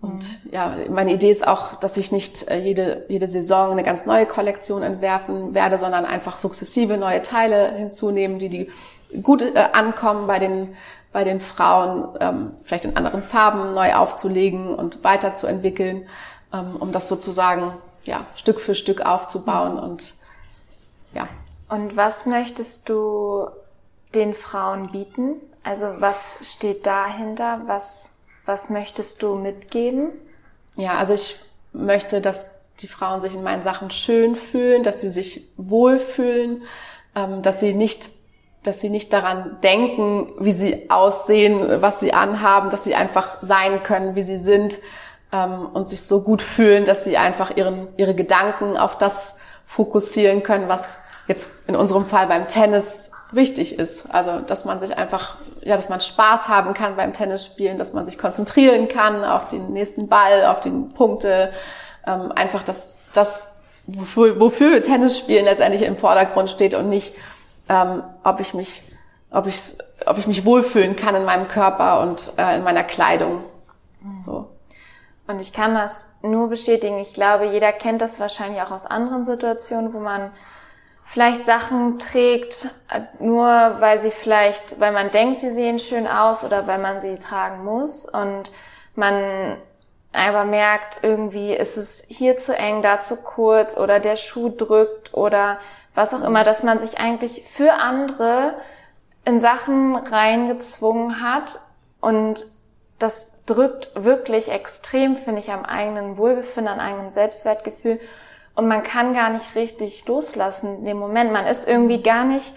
[0.00, 0.50] Und mhm.
[0.52, 4.26] ja, meine Idee ist auch, dass ich nicht äh, jede, jede Saison eine ganz neue
[4.26, 8.70] Kollektion entwerfen werde, sondern einfach sukzessive neue Teile hinzunehmen, die die
[9.22, 10.74] gut äh, ankommen bei den,
[11.12, 16.06] bei den Frauen, ähm, vielleicht in anderen Farben neu aufzulegen und weiterzuentwickeln,
[16.50, 19.82] um das sozusagen ja, Stück für Stück aufzubauen mhm.
[19.82, 20.14] und
[21.14, 21.28] ja.
[21.68, 23.48] Und was möchtest du
[24.14, 25.34] den Frauen bieten?
[25.62, 27.60] Also was steht dahinter?
[27.66, 28.14] Was,
[28.46, 30.12] was möchtest du mitgeben?
[30.76, 31.38] Ja, also ich
[31.72, 36.62] möchte, dass die Frauen sich in meinen Sachen schön fühlen, dass sie sich wohlfühlen,
[37.14, 38.10] ähm, dass sie nicht
[38.64, 43.82] dass sie nicht daran denken, wie sie aussehen, was sie anhaben, dass sie einfach sein
[43.84, 44.78] können, wie sie sind
[45.32, 50.42] ähm, und sich so gut fühlen, dass sie einfach ihren, ihre Gedanken auf das fokussieren
[50.42, 54.12] können, was jetzt in unserem Fall beim Tennis wichtig ist.
[54.14, 58.06] Also, dass man sich einfach, ja, dass man Spaß haben kann beim Tennisspielen, dass man
[58.06, 61.52] sich konzentrieren kann auf den nächsten Ball, auf die Punkte,
[62.06, 67.14] ähm, einfach, dass das, wofür, wofür Tennisspielen letztendlich im Vordergrund steht und nicht
[67.68, 68.82] ähm, ob ich mich,
[69.30, 69.60] ob ich,
[70.06, 73.44] ob ich mich wohlfühlen kann in meinem Körper und äh, in meiner Kleidung.
[74.24, 74.48] So.
[75.28, 76.98] Und ich kann das nur bestätigen.
[76.98, 80.32] Ich glaube, jeder kennt das wahrscheinlich auch aus anderen Situationen, wo man
[81.04, 86.44] vielleicht Sachen trägt, äh, nur weil sie vielleicht, weil man denkt, sie sehen schön aus
[86.44, 88.52] oder weil man sie tragen muss und
[88.94, 89.58] man
[90.12, 95.12] einfach merkt, irgendwie ist es hier zu eng, da zu kurz oder der Schuh drückt
[95.12, 95.58] oder
[95.94, 98.54] was auch immer, dass man sich eigentlich für andere
[99.26, 101.60] in Sachen reingezwungen hat
[102.00, 102.46] und
[102.98, 108.00] das drückt wirklich extrem, finde ich, am eigenen Wohlbefinden, am eigenen Selbstwertgefühl
[108.58, 111.32] und man kann gar nicht richtig loslassen in dem Moment.
[111.32, 112.52] Man ist irgendwie gar nicht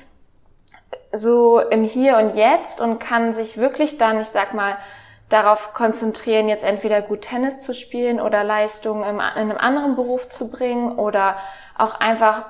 [1.12, 4.77] so im Hier und Jetzt und kann sich wirklich dann, ich sag mal,
[5.30, 10.49] darauf konzentrieren, jetzt entweder gut Tennis zu spielen oder Leistungen in einem anderen Beruf zu
[10.49, 11.38] bringen oder
[11.77, 12.45] auch einfach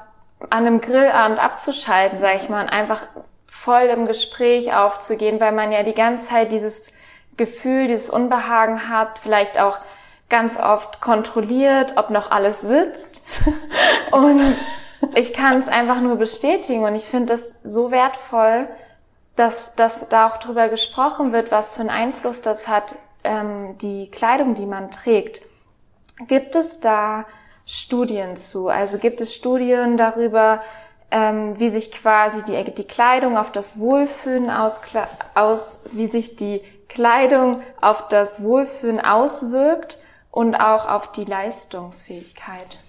[0.49, 3.01] an einem Grillabend abzuschalten, sage ich mal, und einfach
[3.47, 6.93] voll im Gespräch aufzugehen, weil man ja die ganze Zeit dieses
[7.41, 9.80] Gefühl, dieses Unbehagen hat, vielleicht auch
[10.30, 13.21] ganz oft kontrolliert, ob noch alles sitzt.
[14.12, 14.56] und
[15.15, 18.67] ich kann es einfach nur bestätigen und ich finde das so wertvoll,
[19.36, 24.10] dass, dass da auch drüber gesprochen wird, was für einen Einfluss das hat, ähm, die
[24.12, 25.41] Kleidung, die man trägt.
[26.27, 27.25] Gibt es da
[27.65, 28.67] Studien zu?
[28.67, 30.62] Also gibt es Studien darüber,
[31.10, 34.82] ähm, wie sich quasi die, die Kleidung auf das Wohlfühlen aus,
[35.36, 36.62] aus, wie sich die
[36.93, 39.99] Kleidung auf das Wohlfühlen auswirkt
[40.30, 42.80] und auch auf die Leistungsfähigkeit?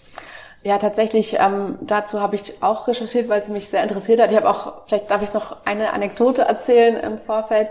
[0.65, 4.31] Ja, tatsächlich, ähm, dazu habe ich auch recherchiert, weil es mich sehr interessiert hat.
[4.31, 7.69] Ich habe auch, vielleicht darf ich noch eine Anekdote erzählen im Vorfeld.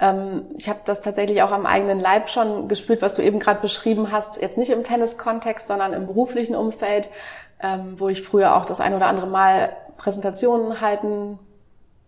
[0.00, 3.60] Ähm, ich habe das tatsächlich auch am eigenen Leib schon gespürt, was du eben gerade
[3.60, 7.10] beschrieben hast, jetzt nicht im Tennis-Kontext, sondern im beruflichen Umfeld,
[7.62, 11.38] ähm, wo ich früher auch das ein oder andere Mal Präsentationen halten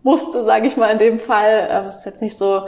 [0.03, 1.69] musste, sage ich mal in dem Fall.
[1.71, 2.67] Ähm, das ist jetzt nicht so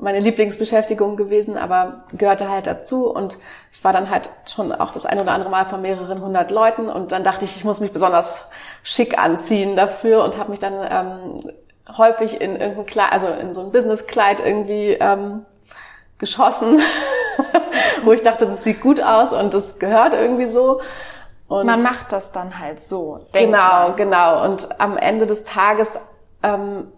[0.00, 3.38] meine Lieblingsbeschäftigung gewesen, aber gehörte halt dazu und
[3.70, 6.88] es war dann halt schon auch das ein oder andere Mal von mehreren hundert Leuten
[6.88, 8.48] und dann dachte ich, ich muss mich besonders
[8.82, 11.52] schick anziehen dafür und habe mich dann ähm,
[11.96, 15.44] häufig in irgendein Kleid, also in so ein Businesskleid irgendwie ähm,
[16.18, 16.80] geschossen,
[18.04, 20.80] wo ich dachte, das sieht gut aus und das gehört irgendwie so.
[21.48, 23.26] Und man macht das dann halt so.
[23.32, 23.96] Genau, man.
[23.96, 24.44] genau.
[24.44, 25.98] Und am Ende des Tages
[26.42, 26.92] ähm,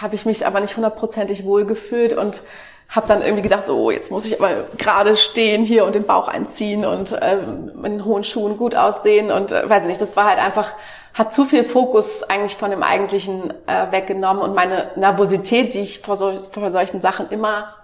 [0.00, 2.42] habe ich mich aber nicht hundertprozentig wohl gefühlt und
[2.88, 6.28] habe dann irgendwie gedacht, oh, jetzt muss ich aber gerade stehen hier und den Bauch
[6.28, 10.26] einziehen und ähm, in hohen Schuhen gut aussehen und äh, weiß ich nicht, das war
[10.26, 10.72] halt einfach
[11.14, 16.00] hat zu viel Fokus eigentlich von dem Eigentlichen äh, weggenommen und meine Nervosität, die ich
[16.00, 17.74] vor, so, vor solchen Sachen immer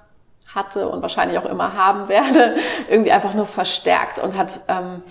[0.54, 2.56] hatte und wahrscheinlich auch immer haben werde,
[2.88, 5.02] irgendwie einfach nur verstärkt und hat ähm,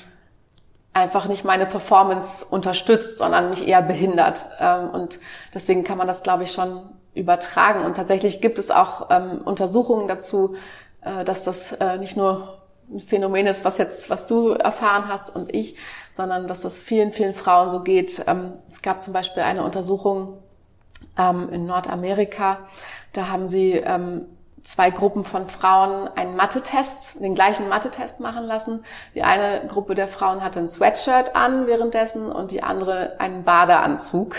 [0.98, 4.46] einfach nicht meine Performance unterstützt, sondern mich eher behindert.
[4.60, 5.20] Ähm, und
[5.54, 6.82] deswegen kann man das, glaube ich, schon
[7.14, 7.84] übertragen.
[7.84, 10.56] Und tatsächlich gibt es auch ähm, Untersuchungen dazu,
[11.02, 12.58] äh, dass das äh, nicht nur
[12.90, 15.76] ein Phänomen ist, was jetzt, was du erfahren hast und ich,
[16.14, 18.24] sondern dass das vielen, vielen Frauen so geht.
[18.28, 20.38] Ähm, es gab zum Beispiel eine Untersuchung
[21.52, 22.60] in Nordamerika,
[23.14, 23.84] da haben sie
[24.68, 28.84] zwei Gruppen von Frauen einen Mathe-Test, den gleichen Mathe-Test machen lassen.
[29.16, 34.36] Die eine Gruppe der Frauen hatte ein Sweatshirt an währenddessen und die andere einen Badeanzug.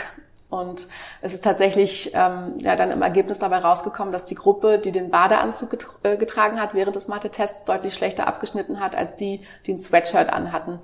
[0.51, 0.87] Und
[1.23, 5.11] es ist tatsächlich ähm, ja dann im Ergebnis dabei rausgekommen, dass die Gruppe, die den
[5.11, 9.79] Badeanzug äh, getragen hat während des Mathe-Tests, deutlich schlechter abgeschnitten hat als die, die ein
[9.79, 10.79] Sweatshirt anhatten.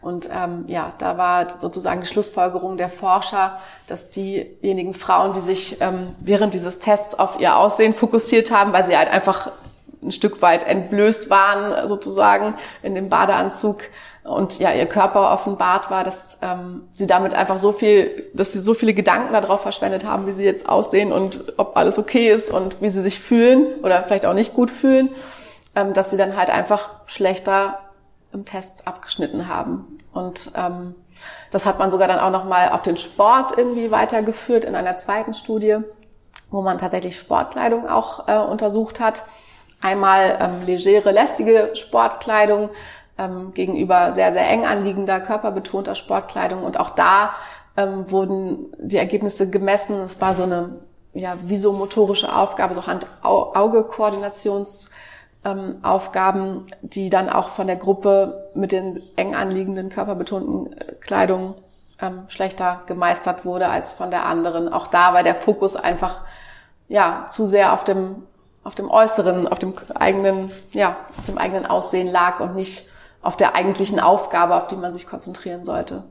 [0.00, 5.80] Und ähm, ja, da war sozusagen die Schlussfolgerung der Forscher, dass diejenigen Frauen, die sich
[5.80, 9.50] ähm, während dieses Tests auf ihr Aussehen fokussiert haben, weil sie halt einfach
[10.00, 13.82] ein Stück weit entblößt waren, sozusagen in dem Badeanzug,
[14.28, 18.60] und ja ihr Körper offenbart war, dass ähm, sie damit einfach so viel, dass sie
[18.60, 22.50] so viele Gedanken darauf verschwendet haben, wie sie jetzt aussehen und ob alles okay ist
[22.50, 25.10] und wie sie sich fühlen oder vielleicht auch nicht gut fühlen,
[25.74, 27.78] ähm, dass sie dann halt einfach schlechter
[28.32, 29.98] im Test abgeschnitten haben.
[30.12, 30.94] Und ähm,
[31.50, 35.34] das hat man sogar dann auch nochmal auf den Sport irgendwie weitergeführt in einer zweiten
[35.34, 35.78] Studie,
[36.50, 39.24] wo man tatsächlich Sportkleidung auch äh, untersucht hat.
[39.80, 42.70] Einmal ähm, legere, lästige Sportkleidung,
[43.16, 46.64] ähm, gegenüber sehr, sehr eng anliegender, körperbetonter Sportkleidung.
[46.64, 47.34] Und auch da
[47.76, 49.98] ähm, wurden die Ergebnisse gemessen.
[50.00, 50.80] Es war so eine
[51.14, 54.90] ja, visomotorische Aufgabe, so Hand-Auge-Koordinations-
[55.44, 61.54] ähm, Aufgaben, die dann auch von der Gruppe mit den eng anliegenden körperbetonten äh, Kleidung
[62.00, 64.72] ähm, schlechter gemeistert wurde als von der anderen.
[64.72, 66.20] Auch da war der Fokus einfach
[66.88, 68.22] ja zu sehr auf dem
[68.64, 72.88] auf dem Äußeren, auf dem eigenen ja auf dem eigenen Aussehen lag und nicht
[73.22, 76.04] auf der eigentlichen Aufgabe, auf die man sich konzentrieren sollte.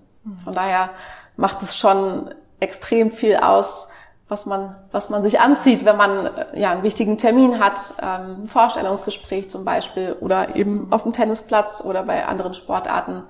[0.44, 0.90] Von daher
[1.38, 3.92] macht es schon extrem viel aus,
[4.30, 8.44] was man, was man sich anzieht, wenn man äh, ja einen wichtigen Termin hat, ähm,
[8.44, 13.24] ein Vorstellungsgespräch zum Beispiel oder eben auf dem Tennisplatz oder bei anderen Sportarten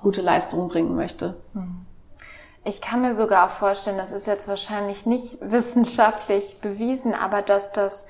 [0.00, 1.36] gute Leistungen bringen möchte.
[2.64, 7.72] Ich kann mir sogar auch vorstellen, das ist jetzt wahrscheinlich nicht wissenschaftlich bewiesen, aber dass
[7.72, 8.06] das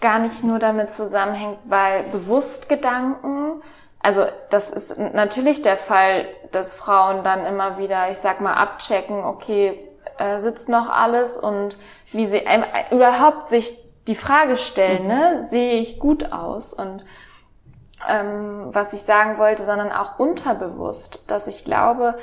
[0.00, 3.62] gar nicht nur damit zusammenhängt, weil Bewusstgedanken
[4.00, 9.24] also das ist natürlich der Fall, dass Frauen dann immer wieder, ich sag mal, abchecken,
[9.24, 9.87] okay,
[10.18, 11.78] äh, sitzt noch alles und
[12.12, 13.76] wie sie äh, überhaupt sich
[14.06, 15.08] die Frage stellen, mhm.
[15.08, 17.04] ne, sehe ich gut aus und
[18.08, 22.16] ähm, was ich sagen wollte, sondern auch unterbewusst, dass ich glaube,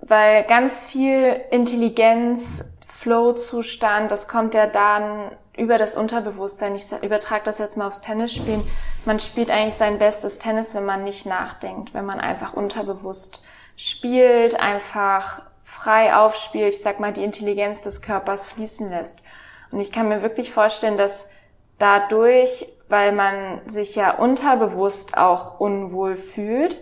[0.00, 6.74] weil ganz viel Intelligenz, Flow-Zustand, das kommt ja dann über das Unterbewusstsein.
[6.74, 8.66] Ich übertrage das jetzt mal aufs Tennisspielen.
[9.04, 13.44] Man spielt eigentlich sein bestes Tennis, wenn man nicht nachdenkt, wenn man einfach unterbewusst
[13.76, 19.22] spielt, einfach frei aufspielt, ich sag mal, die Intelligenz des Körpers fließen lässt.
[19.70, 21.30] Und ich kann mir wirklich vorstellen, dass
[21.78, 26.78] dadurch, weil man sich ja unterbewusst auch unwohl fühlt,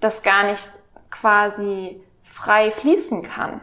[0.00, 0.68] das gar nicht
[1.10, 3.62] quasi frei fließen kann.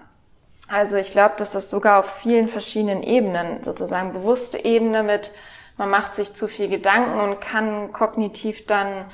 [0.68, 5.32] Also ich glaube, dass das sogar auf vielen verschiedenen Ebenen, sozusagen bewusste Ebene mit,
[5.78, 9.06] man macht sich zu viel Gedanken und kann kognitiv dann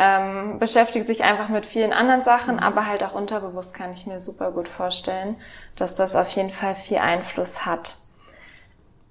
[0.00, 4.18] ähm, beschäftigt sich einfach mit vielen anderen Sachen, aber halt auch unterbewusst kann ich mir
[4.18, 5.36] super gut vorstellen,
[5.76, 7.96] dass das auf jeden Fall viel Einfluss hat.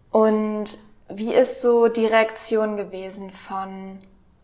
[0.10, 0.65] Und
[1.08, 3.99] wie ist so die Reaktion gewesen von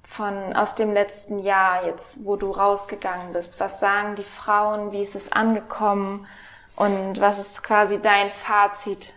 [0.08, 3.60] von aus dem letzten Jahr jetzt, wo du rausgegangen bist?
[3.60, 4.91] Was sagen die Frauen?
[4.91, 6.27] Wie ist es angekommen?
[6.75, 9.13] Und was ist quasi dein Fazit?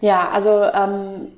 [0.00, 1.32] Ja, also ähm,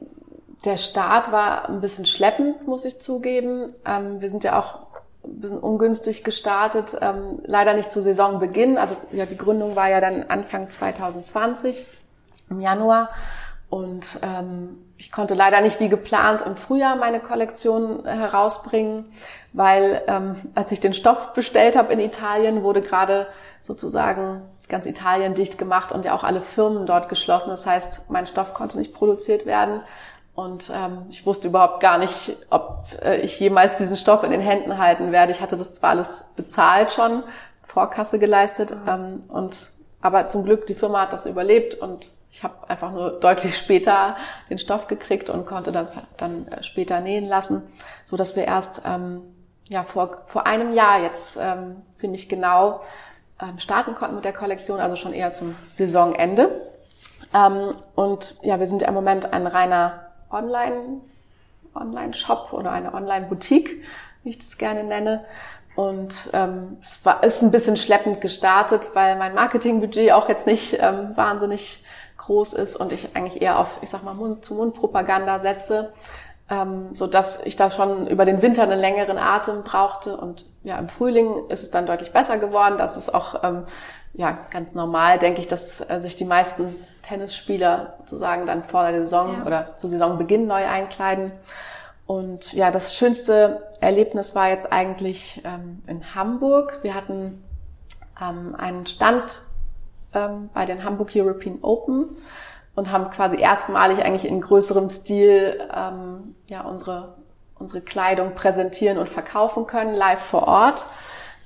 [0.64, 3.74] der Start war ein bisschen schleppend, muss ich zugeben.
[3.86, 4.86] Ähm, wir sind ja auch
[5.24, 8.78] ein bisschen ungünstig gestartet, ähm, leider nicht zu Saisonbeginn.
[8.78, 11.86] Also ja, die Gründung war ja dann Anfang 2020
[12.50, 13.10] im Januar
[13.70, 19.04] und ähm, ich konnte leider nicht wie geplant im Frühjahr meine Kollektion herausbringen,
[19.52, 23.28] weil ähm, als ich den Stoff bestellt habe in Italien, wurde gerade
[23.60, 27.50] sozusagen ganz Italien dicht gemacht und ja auch alle Firmen dort geschlossen.
[27.50, 29.82] Das heißt, mein Stoff konnte nicht produziert werden.
[30.38, 34.40] Und ähm, ich wusste überhaupt gar nicht, ob äh, ich jemals diesen Stoff in den
[34.40, 35.32] Händen halten werde.
[35.32, 37.24] Ich hatte das zwar alles bezahlt schon,
[37.64, 39.58] Vorkasse geleistet, ähm, und
[40.00, 44.14] aber zum Glück die Firma hat das überlebt und ich habe einfach nur deutlich später
[44.48, 47.64] den Stoff gekriegt und konnte das dann äh, später nähen lassen,
[48.04, 49.22] so dass wir erst ähm,
[49.68, 52.78] ja vor vor einem Jahr jetzt ähm, ziemlich genau
[53.42, 56.70] ähm, starten konnten mit der Kollektion, also schon eher zum Saisonende.
[57.34, 61.00] Ähm, und ja, wir sind ja im Moment ein reiner Online,
[61.74, 63.82] Online-Shop oder eine Online-Boutique,
[64.22, 65.24] wie ich das gerne nenne.
[65.76, 70.76] Und ähm, es war, ist ein bisschen schleppend gestartet, weil mein Marketingbudget auch jetzt nicht
[70.80, 71.84] ähm, wahnsinnig
[72.16, 75.92] groß ist und ich eigentlich eher auf, ich sag mal, Mund-zu-Mund-Propaganda setze,
[76.50, 80.78] ähm, so dass ich da schon über den Winter einen längeren Atem brauchte und ja,
[80.78, 82.76] im Frühling ist es dann deutlich besser geworden.
[82.76, 83.64] Das ist auch ähm,
[84.14, 86.74] ja ganz normal, denke ich, dass äh, sich die meisten
[87.08, 89.46] Tennisspieler sozusagen dann vor der Saison ja.
[89.46, 91.32] oder zu Saisonbeginn neu einkleiden.
[92.06, 96.78] Und ja, das schönste Erlebnis war jetzt eigentlich ähm, in Hamburg.
[96.82, 97.42] Wir hatten
[98.20, 99.40] ähm, einen Stand
[100.14, 102.16] ähm, bei den Hamburg European Open
[102.74, 107.16] und haben quasi erstmalig eigentlich in größerem Stil ähm, ja unsere
[107.58, 110.86] unsere Kleidung präsentieren und verkaufen können live vor Ort.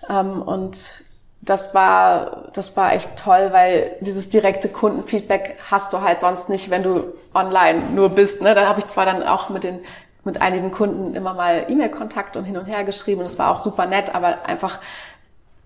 [0.08, 1.01] Ähm, und
[1.42, 6.70] das war, das war echt toll, weil dieses direkte Kundenfeedback hast du halt sonst nicht,
[6.70, 8.42] wenn du online nur bist.
[8.42, 8.54] Ne?
[8.54, 9.80] Da habe ich zwar dann auch mit den
[10.24, 13.58] mit einigen Kunden immer mal E-Mail-Kontakt und hin und her geschrieben und es war auch
[13.58, 14.78] super nett, aber einfach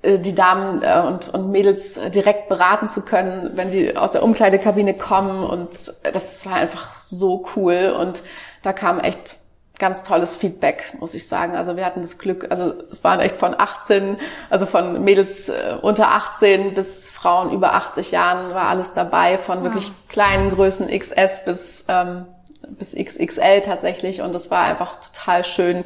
[0.00, 4.22] äh, die Damen äh, und, und Mädels direkt beraten zu können, wenn die aus der
[4.22, 5.68] Umkleidekabine kommen und
[6.10, 8.22] das war einfach so cool und
[8.62, 9.36] da kam echt
[9.78, 11.54] ganz tolles Feedback, muss ich sagen.
[11.54, 14.16] Also wir hatten das Glück, also es waren echt von 18,
[14.48, 19.62] also von Mädels äh, unter 18 bis Frauen über 80 Jahren war alles dabei, von
[19.62, 22.26] wirklich kleinen Größen XS bis ähm,
[22.70, 24.22] bis XXL tatsächlich.
[24.22, 25.84] Und es war einfach total schön,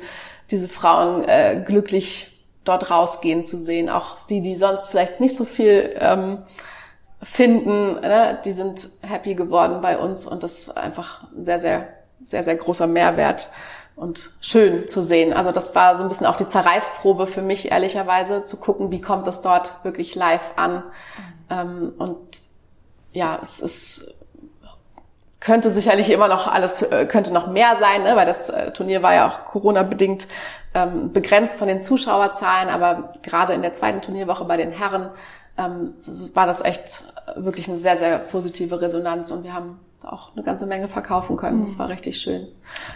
[0.50, 3.88] diese Frauen äh, glücklich dort rausgehen zu sehen.
[3.88, 6.38] Auch die, die sonst vielleicht nicht so viel ähm,
[7.22, 8.38] finden, ne?
[8.44, 10.26] die sind happy geworden bei uns.
[10.26, 11.88] Und das war einfach sehr, sehr,
[12.28, 13.50] sehr, sehr großer Mehrwert
[13.96, 15.32] und schön zu sehen.
[15.32, 19.00] Also das war so ein bisschen auch die Zerreißprobe für mich, ehrlicherweise, zu gucken, wie
[19.00, 20.82] kommt das dort wirklich live an.
[21.50, 22.18] Ähm, und
[23.12, 24.20] ja, es ist
[25.40, 28.14] könnte sicherlich immer noch alles, äh, könnte noch mehr sein, ne?
[28.14, 30.28] weil das äh, Turnier war ja auch Corona-bedingt
[30.74, 35.08] ähm, begrenzt von den Zuschauerzahlen, aber gerade in der zweiten Turnierwoche bei den Herren
[35.56, 35.94] ähm,
[36.34, 37.02] war das echt
[37.36, 41.62] wirklich eine sehr, sehr positive Resonanz und wir haben auch eine ganze Menge verkaufen können.
[41.62, 41.78] Das mhm.
[41.78, 42.48] war richtig schön.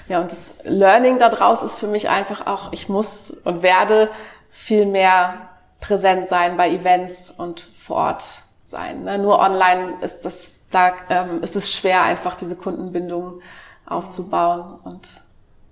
[0.09, 4.11] Ja, und das Learning daraus ist für mich einfach auch, ich muss und werde
[4.51, 5.49] viel mehr
[5.81, 8.25] präsent sein bei Events und vor Ort
[8.65, 9.05] sein.
[9.05, 9.19] Ne?
[9.19, 13.41] Nur online ist das da ähm, ist es schwer, einfach diese Kundenbindung
[13.87, 15.09] aufzubauen und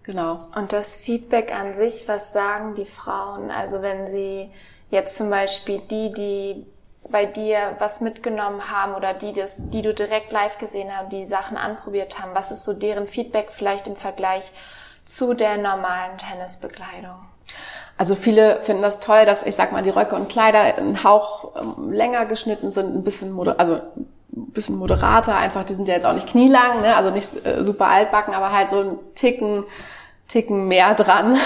[0.02, 0.38] genau.
[0.54, 3.50] Und das Feedback an sich, was sagen die Frauen?
[3.50, 4.50] Also wenn sie
[4.90, 6.66] jetzt zum Beispiel die, die
[7.12, 11.26] bei dir was mitgenommen haben oder die das, die du direkt live gesehen haben, die
[11.26, 14.50] Sachen anprobiert haben, was ist so deren Feedback vielleicht im Vergleich
[15.04, 17.16] zu der normalen Tennisbekleidung?
[17.98, 21.52] Also viele finden das toll, dass ich sag mal die Röcke und Kleider einen Hauch
[21.54, 23.80] ähm, länger geschnitten sind, ein bisschen also
[24.32, 26.96] bisschen moderater, einfach, die sind ja jetzt auch nicht knielang, ne?
[26.96, 29.64] also nicht äh, super altbacken, aber halt so ein Ticken,
[30.32, 31.36] Ticken mehr dran.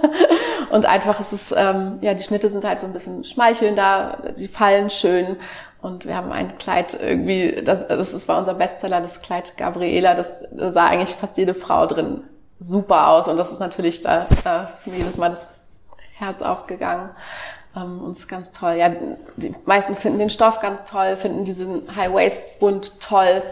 [0.70, 4.48] und einfach ist es, ähm, ja, die Schnitte sind halt so ein bisschen schmeichelnder, die
[4.48, 5.36] fallen schön.
[5.80, 10.14] Und wir haben ein Kleid irgendwie, das, das ist bei unser Bestseller, das Kleid Gabriela,
[10.14, 12.24] das, da sah eigentlich fast jede Frau drin
[12.60, 13.28] super aus.
[13.28, 15.46] Und das ist natürlich, da, da ist mir jedes Mal das
[16.16, 17.10] Herz aufgegangen.
[17.76, 18.74] Ähm, und es ist ganz toll.
[18.74, 18.90] Ja,
[19.36, 23.42] die meisten finden den Stoff ganz toll, finden diesen High-Waist-Bund toll.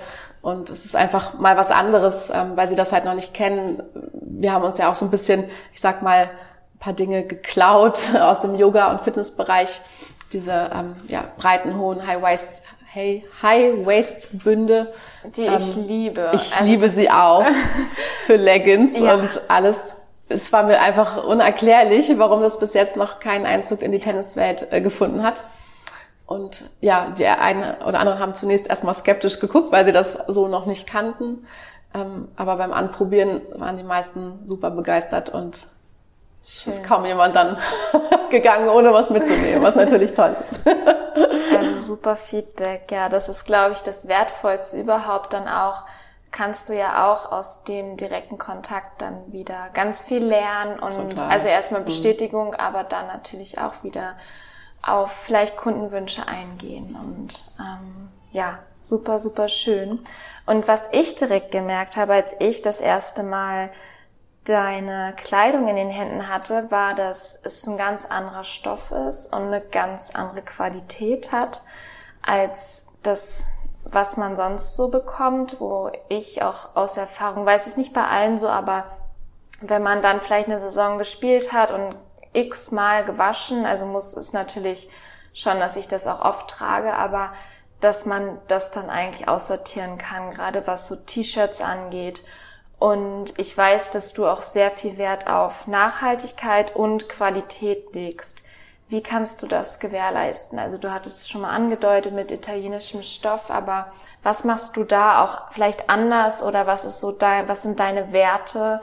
[0.46, 3.82] Und es ist einfach mal was anderes, ähm, weil sie das halt noch nicht kennen.
[4.12, 5.42] Wir haben uns ja auch so ein bisschen,
[5.74, 6.30] ich sag mal,
[6.74, 9.80] ein paar Dinge geklaut aus dem Yoga- und Fitnessbereich.
[10.32, 14.94] Diese ähm, ja, breiten, hohen High-Waist Hey, High-Waist-Bünde.
[15.36, 16.30] Die ich ähm, liebe.
[16.32, 17.44] Ich also liebe sie auch
[18.26, 19.14] für Leggings ja.
[19.14, 19.96] und alles
[20.28, 24.68] es war mir einfach unerklärlich, warum das bis jetzt noch keinen Einzug in die Tenniswelt
[24.70, 25.42] äh, gefunden hat.
[26.26, 30.48] Und ja, die einen oder anderen haben zunächst erstmal skeptisch geguckt, weil sie das so
[30.48, 31.46] noch nicht kannten.
[31.94, 35.66] Ähm, aber beim Anprobieren waren die meisten super begeistert und
[36.44, 36.72] Schön.
[36.72, 37.56] ist kaum jemand dann
[38.30, 40.60] gegangen, ohne was mitzunehmen, was natürlich toll ist.
[41.56, 45.84] also super Feedback, ja, das ist, glaube ich, das Wertvollste überhaupt dann auch
[46.32, 51.30] kannst du ja auch aus dem direkten Kontakt dann wieder ganz viel lernen und Total.
[51.30, 51.86] also erstmal mhm.
[51.86, 52.54] Bestätigung, mhm.
[52.54, 54.16] aber dann natürlich auch wieder
[54.86, 60.00] auf vielleicht Kundenwünsche eingehen und ähm, ja, super, super schön.
[60.46, 63.70] Und was ich direkt gemerkt habe, als ich das erste Mal
[64.44, 69.46] deine Kleidung in den Händen hatte, war, dass es ein ganz anderer Stoff ist und
[69.46, 71.62] eine ganz andere Qualität hat
[72.22, 73.48] als das
[73.88, 78.36] was man sonst so bekommt, wo ich auch aus Erfahrung weiß, es nicht bei allen
[78.36, 78.84] so, aber
[79.60, 81.94] wenn man dann vielleicht eine Saison gespielt hat und
[82.36, 84.88] x-mal gewaschen, also muss es natürlich
[85.32, 87.32] schon, dass ich das auch oft trage, aber
[87.80, 92.24] dass man das dann eigentlich aussortieren kann, gerade was so T-Shirts angeht.
[92.78, 98.42] Und ich weiß, dass du auch sehr viel Wert auf Nachhaltigkeit und Qualität legst.
[98.88, 100.58] Wie kannst du das gewährleisten?
[100.58, 105.24] Also du hattest es schon mal angedeutet mit italienischem Stoff, aber was machst du da
[105.24, 108.80] auch vielleicht anders oder was ist so dein, was sind deine Werte,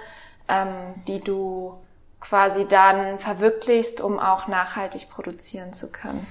[0.47, 1.77] ähm, die du
[2.23, 6.25] quasi dann verwirklichst, um auch nachhaltig produzieren zu können?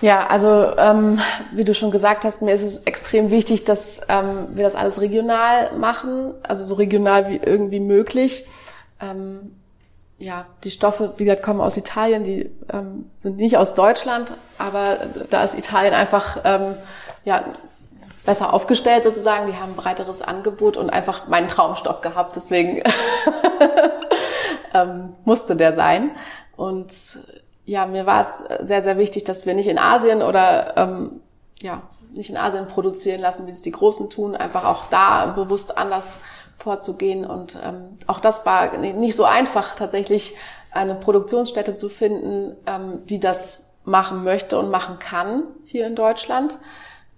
[0.00, 1.20] Ja, also ähm,
[1.52, 5.00] wie du schon gesagt hast, mir ist es extrem wichtig, dass ähm, wir das alles
[5.00, 8.46] regional machen, also so regional wie irgendwie möglich.
[9.00, 9.54] Ähm,
[10.18, 14.98] ja, die Stoffe, wie gesagt, kommen aus Italien, die ähm, sind nicht aus Deutschland, aber
[15.30, 16.74] da ist Italien einfach ähm,
[17.24, 17.44] ja
[18.24, 19.46] besser aufgestellt sozusagen.
[19.46, 22.82] Die haben ein breiteres Angebot und einfach meinen Traumstoff gehabt, deswegen
[24.82, 26.10] ähm, musste der sein.
[26.56, 26.92] Und
[27.64, 31.20] ja, mir war es sehr, sehr wichtig, dass wir nicht in Asien oder ähm,
[31.60, 31.82] ja,
[32.14, 36.20] nicht in Asien produzieren lassen, wie es die Großen tun, einfach auch da bewusst anders
[36.58, 37.26] vorzugehen.
[37.26, 40.34] Und ähm, auch das war nicht so einfach, tatsächlich
[40.70, 46.58] eine Produktionsstätte zu finden, ähm, die das machen möchte und machen kann hier in Deutschland.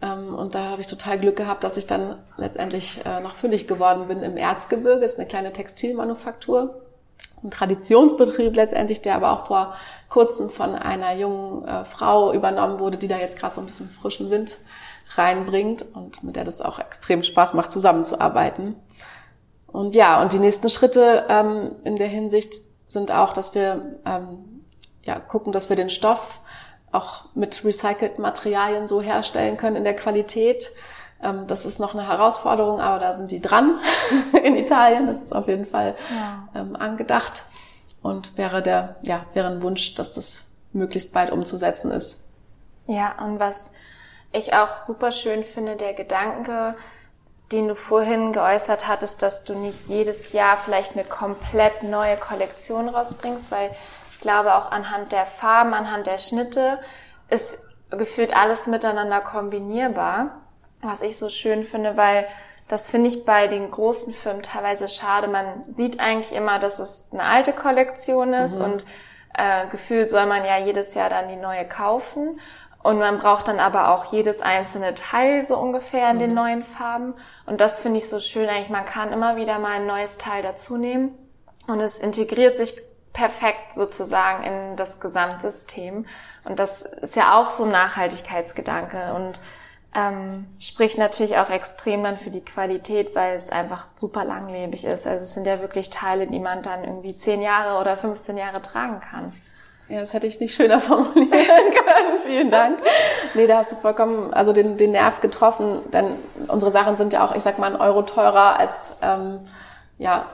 [0.00, 3.66] Ähm, und da habe ich total Glück gehabt, dass ich dann letztendlich äh, noch füllig
[3.68, 5.00] geworden bin im Erzgebirge.
[5.00, 6.87] Das ist eine kleine Textilmanufaktur
[7.42, 9.74] ein Traditionsbetrieb letztendlich, der aber auch vor
[10.08, 13.88] kurzem von einer jungen äh, Frau übernommen wurde, die da jetzt gerade so ein bisschen
[13.88, 14.56] frischen Wind
[15.16, 18.76] reinbringt und mit der das auch extrem Spaß macht, zusammenzuarbeiten.
[19.66, 22.54] Und ja, und die nächsten Schritte ähm, in der Hinsicht
[22.86, 24.64] sind auch, dass wir ähm,
[25.02, 26.40] ja, gucken, dass wir den Stoff
[26.90, 30.70] auch mit recycelten Materialien so herstellen können in der Qualität,
[31.20, 33.78] das ist noch eine Herausforderung, aber da sind die dran
[34.44, 35.06] in Italien.
[35.06, 36.48] Das ist auf jeden Fall ja.
[36.60, 37.42] ähm, angedacht
[38.02, 42.32] und wäre der, ja, wäre ein Wunsch, dass das möglichst bald umzusetzen ist.
[42.86, 43.72] Ja, und was
[44.32, 46.76] ich auch super schön finde, der Gedanke,
[47.50, 52.88] den du vorhin geäußert hattest, dass du nicht jedes Jahr vielleicht eine komplett neue Kollektion
[52.88, 53.70] rausbringst, weil
[54.10, 56.78] ich glaube auch anhand der Farben, anhand der Schnitte
[57.28, 57.58] ist
[57.90, 60.42] gefühlt alles miteinander kombinierbar
[60.82, 62.26] was ich so schön finde, weil
[62.68, 65.26] das finde ich bei den großen Firmen teilweise schade.
[65.26, 68.64] Man sieht eigentlich immer, dass es eine alte Kollektion ist mhm.
[68.64, 68.86] und
[69.34, 72.40] äh, gefühlt soll man ja jedes Jahr dann die neue kaufen.
[72.82, 76.20] Und man braucht dann aber auch jedes einzelne Teil so ungefähr in mhm.
[76.20, 77.14] den neuen Farben.
[77.46, 78.68] Und das finde ich so schön eigentlich.
[78.68, 81.16] Man kann immer wieder mal ein neues Teil dazu nehmen
[81.66, 82.80] und es integriert sich
[83.12, 86.06] perfekt sozusagen in das Gesamtsystem.
[86.44, 89.12] Und das ist ja auch so ein Nachhaltigkeitsgedanke.
[89.14, 89.40] Und
[89.94, 95.06] ähm, spricht natürlich auch extrem dann für die Qualität, weil es einfach super langlebig ist.
[95.06, 98.60] Also es sind ja wirklich Teile, die man dann irgendwie 10 Jahre oder 15 Jahre
[98.60, 99.32] tragen kann.
[99.88, 102.20] Ja, das hätte ich nicht schöner formulieren können.
[102.24, 102.78] Vielen Dank.
[103.34, 106.16] Nee, da hast du vollkommen also den, den Nerv getroffen, denn
[106.48, 109.40] unsere Sachen sind ja auch, ich sag mal, ein Euro teurer als ähm,
[109.96, 110.26] ja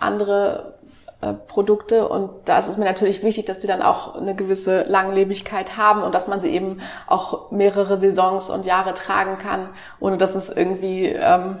[0.00, 0.77] andere
[1.20, 5.76] Produkte und da ist es mir natürlich wichtig, dass die dann auch eine gewisse Langlebigkeit
[5.76, 10.36] haben und dass man sie eben auch mehrere Saisons und Jahre tragen kann, ohne dass
[10.36, 11.58] es irgendwie, ähm,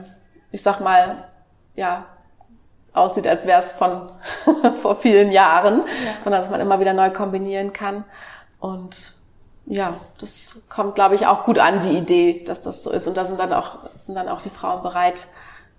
[0.52, 1.24] ich sag mal,
[1.74, 2.06] ja,
[2.92, 4.10] aussieht, als wäre es von
[4.82, 6.12] vor vielen Jahren, ja.
[6.22, 8.04] sondern dass man immer wieder neu kombinieren kann.
[8.60, 9.14] Und
[9.66, 13.08] ja, das kommt, glaube ich, auch gut an, die Idee, dass das so ist.
[13.08, 15.26] Und da sind dann auch, sind dann auch die Frauen bereit,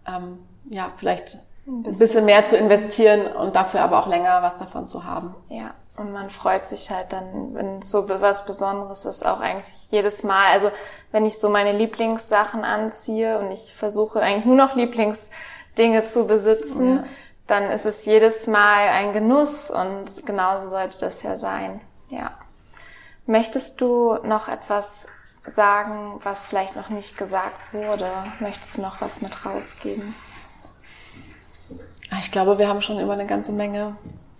[0.06, 1.38] ähm, ja, vielleicht
[1.70, 2.00] ein bisschen.
[2.00, 5.36] bisschen mehr zu investieren und dafür aber auch länger was davon zu haben.
[5.50, 9.68] Ja, und man freut sich halt dann, wenn es so was Besonderes ist, auch eigentlich
[9.90, 10.52] jedes Mal.
[10.52, 10.72] Also
[11.12, 16.98] wenn ich so meine Lieblingssachen anziehe und ich versuche eigentlich nur noch Lieblingsdinge zu besitzen,
[16.98, 17.04] ja.
[17.48, 21.82] dann ist es jedes Mal ein Genuss und genauso sollte das ja sein.
[22.08, 22.32] Ja.
[23.26, 25.08] Möchtest du noch etwas
[25.46, 28.10] sagen, was vielleicht noch nicht gesagt wurde?
[28.40, 30.16] Möchtest du noch was mit rausgeben?
[32.20, 33.96] Ich glaube, wir haben schon über eine ganze Menge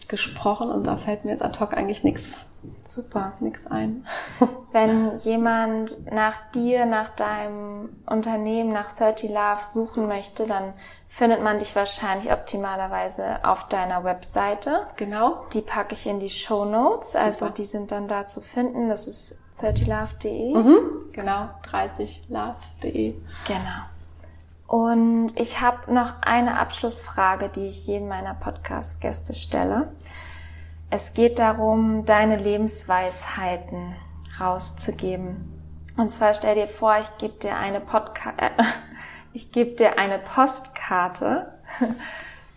[0.08, 2.48] gesprochen und da fällt mir jetzt ad hoc eigentlich nichts.
[2.86, 4.06] Super, nichts ein.
[4.72, 10.74] Wenn jemand nach dir, nach deinem Unternehmen, nach 30 Love suchen möchte, dann
[11.08, 14.88] findet man dich wahrscheinlich optimalerweise auf deiner Webseite.
[14.98, 15.46] Genau.
[15.54, 18.90] Die packe ich in die Show Notes, also die sind dann da zu finden.
[18.90, 20.56] Das ist 30love.de.
[20.56, 23.16] Mhm, genau, 30love.de.
[23.48, 23.99] Genau.
[24.70, 29.92] Und ich habe noch eine Abschlussfrage, die ich jedem meiner Podcast-Gäste stelle.
[30.90, 33.96] Es geht darum, deine Lebensweisheiten
[34.40, 35.60] rauszugeben.
[35.98, 38.52] Und zwar stell dir vor, ich gebe dir eine Podcast, äh,
[39.34, 41.52] ich gebe dir eine Postkarte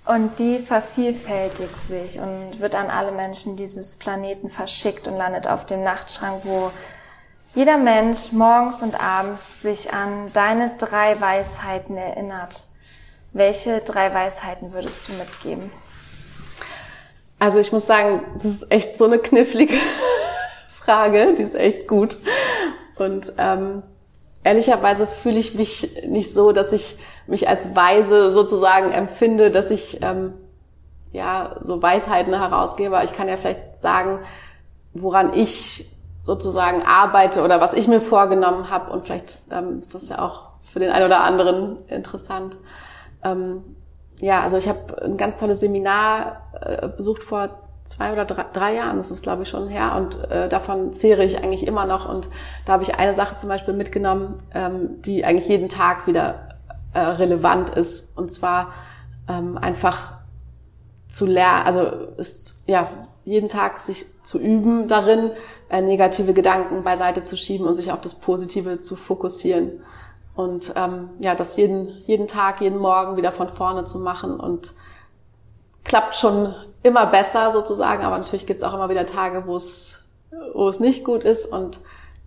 [0.04, 5.64] Und die vervielfältigt sich und wird an alle Menschen dieses Planeten verschickt und landet auf
[5.64, 6.72] dem Nachtschrank, wo
[7.54, 12.64] jeder Mensch morgens und abends sich an deine drei Weisheiten erinnert.
[13.32, 15.70] Welche drei Weisheiten würdest du mitgeben?
[17.38, 19.74] Also ich muss sagen, das ist echt so eine knifflige
[20.68, 22.16] Frage, die ist echt gut.
[22.96, 23.82] Und ähm,
[24.44, 26.96] ehrlicherweise fühle ich mich nicht so, dass ich
[27.26, 30.34] mich als weise sozusagen empfinde, dass ich ähm,
[31.12, 33.00] ja so Weisheiten herausgebe.
[33.04, 34.20] Ich kann ja vielleicht sagen,
[34.94, 35.90] woran ich
[36.22, 38.90] sozusagen arbeite oder was ich mir vorgenommen habe.
[38.90, 42.56] Und vielleicht ähm, ist das ja auch für den einen oder anderen interessant.
[43.22, 43.62] Ähm,
[44.20, 47.50] ja, also ich habe ein ganz tolles Seminar äh, besucht vor
[47.84, 51.24] zwei oder drei, drei Jahren, das ist glaube ich schon her und äh, davon zehre
[51.24, 52.28] ich eigentlich immer noch und
[52.64, 56.48] da habe ich eine Sache zum Beispiel mitgenommen, ähm, die eigentlich jeden Tag wieder
[56.94, 58.72] äh, relevant ist und zwar
[59.28, 60.18] ähm, einfach
[61.08, 61.82] zu lernen, also
[62.16, 62.86] ist ja
[63.24, 65.30] jeden Tag sich zu üben darin,
[65.68, 69.82] äh, negative Gedanken beiseite zu schieben und sich auf das Positive zu fokussieren.
[70.34, 74.72] Und ähm, ja, das jeden jeden Tag, jeden Morgen wieder von vorne zu machen und
[75.84, 80.08] klappt schon immer besser sozusagen, aber natürlich gibt es auch immer wieder Tage, wo es,
[80.54, 81.80] wo es nicht gut ist und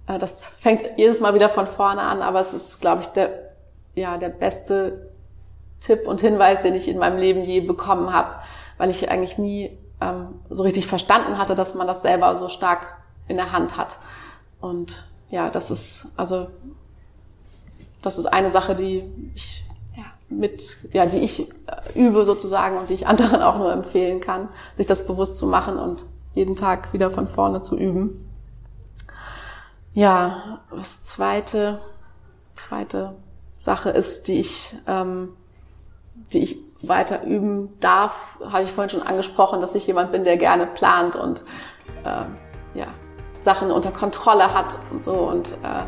[0.07, 3.53] äh, das fängt jedes Mal wieder von vorne an, aber es ist, glaube ich, der,
[3.95, 5.11] ja, der beste
[5.81, 8.35] Tipp und Hinweis, den ich in meinem Leben je bekommen habe,
[8.77, 12.87] weil ich eigentlich nie ähm, so richtig verstanden hatte, dass man das selber so stark
[13.27, 13.97] in der Hand hat.
[14.61, 16.47] Und ja, das ist, also,
[18.01, 19.03] das ist eine Sache, die
[19.33, 19.65] ich
[20.29, 21.51] mit, ja, die ich
[21.93, 25.77] übe sozusagen und die ich anderen auch nur empfehlen kann, sich das bewusst zu machen
[25.77, 28.29] und jeden Tag wieder von vorne zu üben.
[29.93, 31.79] Ja, was zweite,
[32.55, 33.15] zweite
[33.53, 35.29] Sache ist, die ich, ähm,
[36.33, 36.57] die ich
[36.88, 41.15] weiter üben darf, habe ich vorhin schon angesprochen, dass ich jemand bin, der gerne plant
[41.15, 41.41] und
[42.03, 42.88] äh, ja,
[43.39, 45.83] Sachen unter Kontrolle hat und so und äh,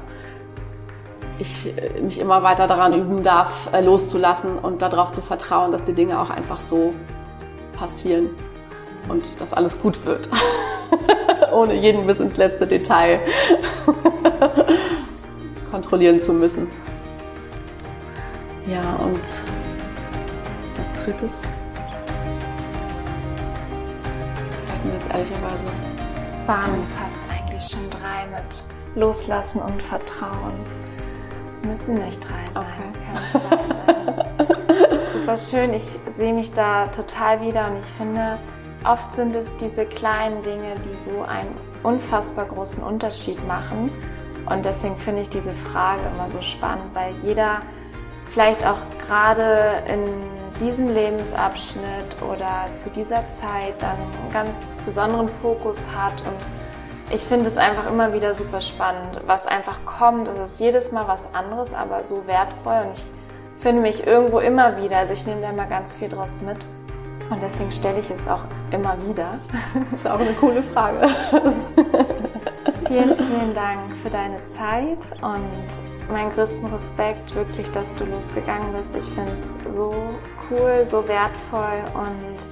[1.39, 5.84] ich äh, mich immer weiter daran üben darf, äh, loszulassen und darauf zu vertrauen, dass
[5.84, 6.93] die Dinge auch einfach so
[7.74, 8.30] passieren
[9.10, 10.30] und dass alles gut wird.
[11.54, 13.20] Ohne jeden bis ins letzte Detail
[15.72, 16.70] kontrollieren zu müssen.
[18.66, 19.22] Ja, und
[21.08, 21.47] drittes?
[24.70, 25.66] Hatten wir jetzt ehrlicherweise.
[26.26, 28.64] Es waren fast eigentlich schon drei mit
[28.95, 30.60] Loslassen und Vertrauen.
[31.66, 32.99] Müssen nicht drei sein, okay.
[33.05, 34.97] kann sein.
[35.14, 38.38] Super schön, ich sehe mich da total wieder und ich finde,
[38.86, 41.53] oft sind es diese kleinen Dinge, die so einen
[41.84, 43.91] unfassbar großen Unterschied machen.
[44.49, 47.60] Und deswegen finde ich diese Frage immer so spannend, weil jeder
[48.32, 54.49] vielleicht auch gerade in diesem Lebensabschnitt oder zu dieser Zeit dann einen ganz
[54.86, 56.38] besonderen Fokus hat und
[57.10, 60.28] ich finde es einfach immer wieder super spannend, was einfach kommt.
[60.28, 63.03] Es ist jedes Mal was anderes, aber so wertvoll und ich
[63.62, 64.97] finde mich irgendwo immer wieder.
[64.97, 66.58] Also ich nehme da immer ganz viel draus mit
[67.30, 69.39] und deswegen stelle ich es auch immer wieder.
[69.91, 71.08] Das ist auch eine coole Frage.
[72.88, 78.95] vielen, vielen Dank für deine Zeit und meinen größten Respekt wirklich, dass du losgegangen bist.
[78.95, 79.93] Ich finde es so
[80.49, 82.47] cool, so wertvoll und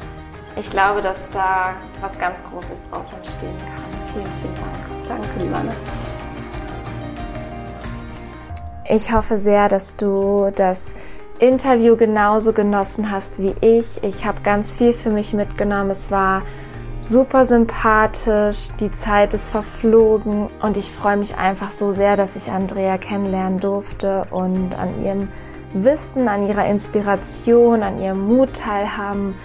[0.58, 3.84] ich glaube, dass da was ganz Großes draus entstehen kann.
[4.14, 5.08] Vielen, vielen Dank.
[5.08, 5.76] Danke, liebe Anne.
[8.88, 10.94] Ich hoffe sehr, dass du das
[11.40, 14.04] Interview genauso genossen hast wie ich.
[14.04, 15.90] Ich habe ganz viel für mich mitgenommen.
[15.90, 16.44] Es war
[17.00, 22.52] super sympathisch, die Zeit ist verflogen und ich freue mich einfach so sehr, dass ich
[22.52, 25.28] Andrea kennenlernen durfte und an ihrem
[25.74, 29.36] Wissen, an ihrer Inspiration, an ihrem Mut teilhaben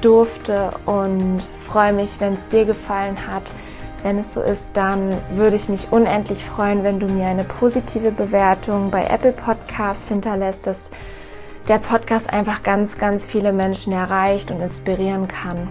[0.00, 3.52] durfte und freue mich, wenn es dir gefallen hat.
[4.02, 8.12] Wenn es so ist, dann würde ich mich unendlich freuen, wenn du mir eine positive
[8.12, 10.92] Bewertung bei Apple Podcast hinterlässt, dass
[11.68, 15.68] der Podcast einfach ganz, ganz viele Menschen erreicht und inspirieren kann.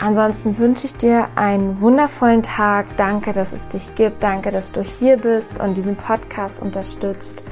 [0.00, 2.86] Ansonsten wünsche ich dir einen wundervollen Tag.
[2.96, 4.22] Danke, dass es dich gibt.
[4.22, 7.44] Danke, dass du hier bist und diesen Podcast unterstützt.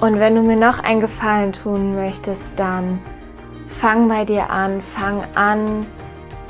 [0.00, 3.00] Und wenn du mir noch einen Gefallen tun möchtest, dann
[3.66, 5.84] fang bei dir an, fang an,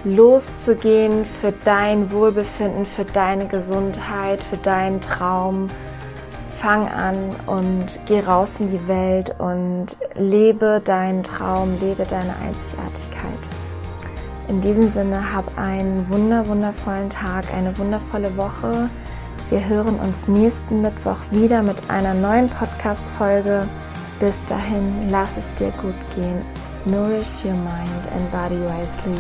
[0.05, 5.69] loszugehen für dein Wohlbefinden, für deine Gesundheit, für deinen Traum.
[6.57, 13.49] Fang an und geh raus in die Welt und lebe deinen Traum, lebe deine Einzigartigkeit.
[14.49, 18.89] In diesem Sinne, hab einen wunder, wundervollen Tag, eine wundervolle Woche.
[19.51, 23.69] Wir hören uns nächsten Mittwoch wieder mit einer neuen Podcast-Folge.
[24.19, 26.41] Bis dahin, lass es dir gut gehen.
[26.87, 29.19] Nourish your mind and body wisely.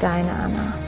[0.00, 0.87] Deine Anna.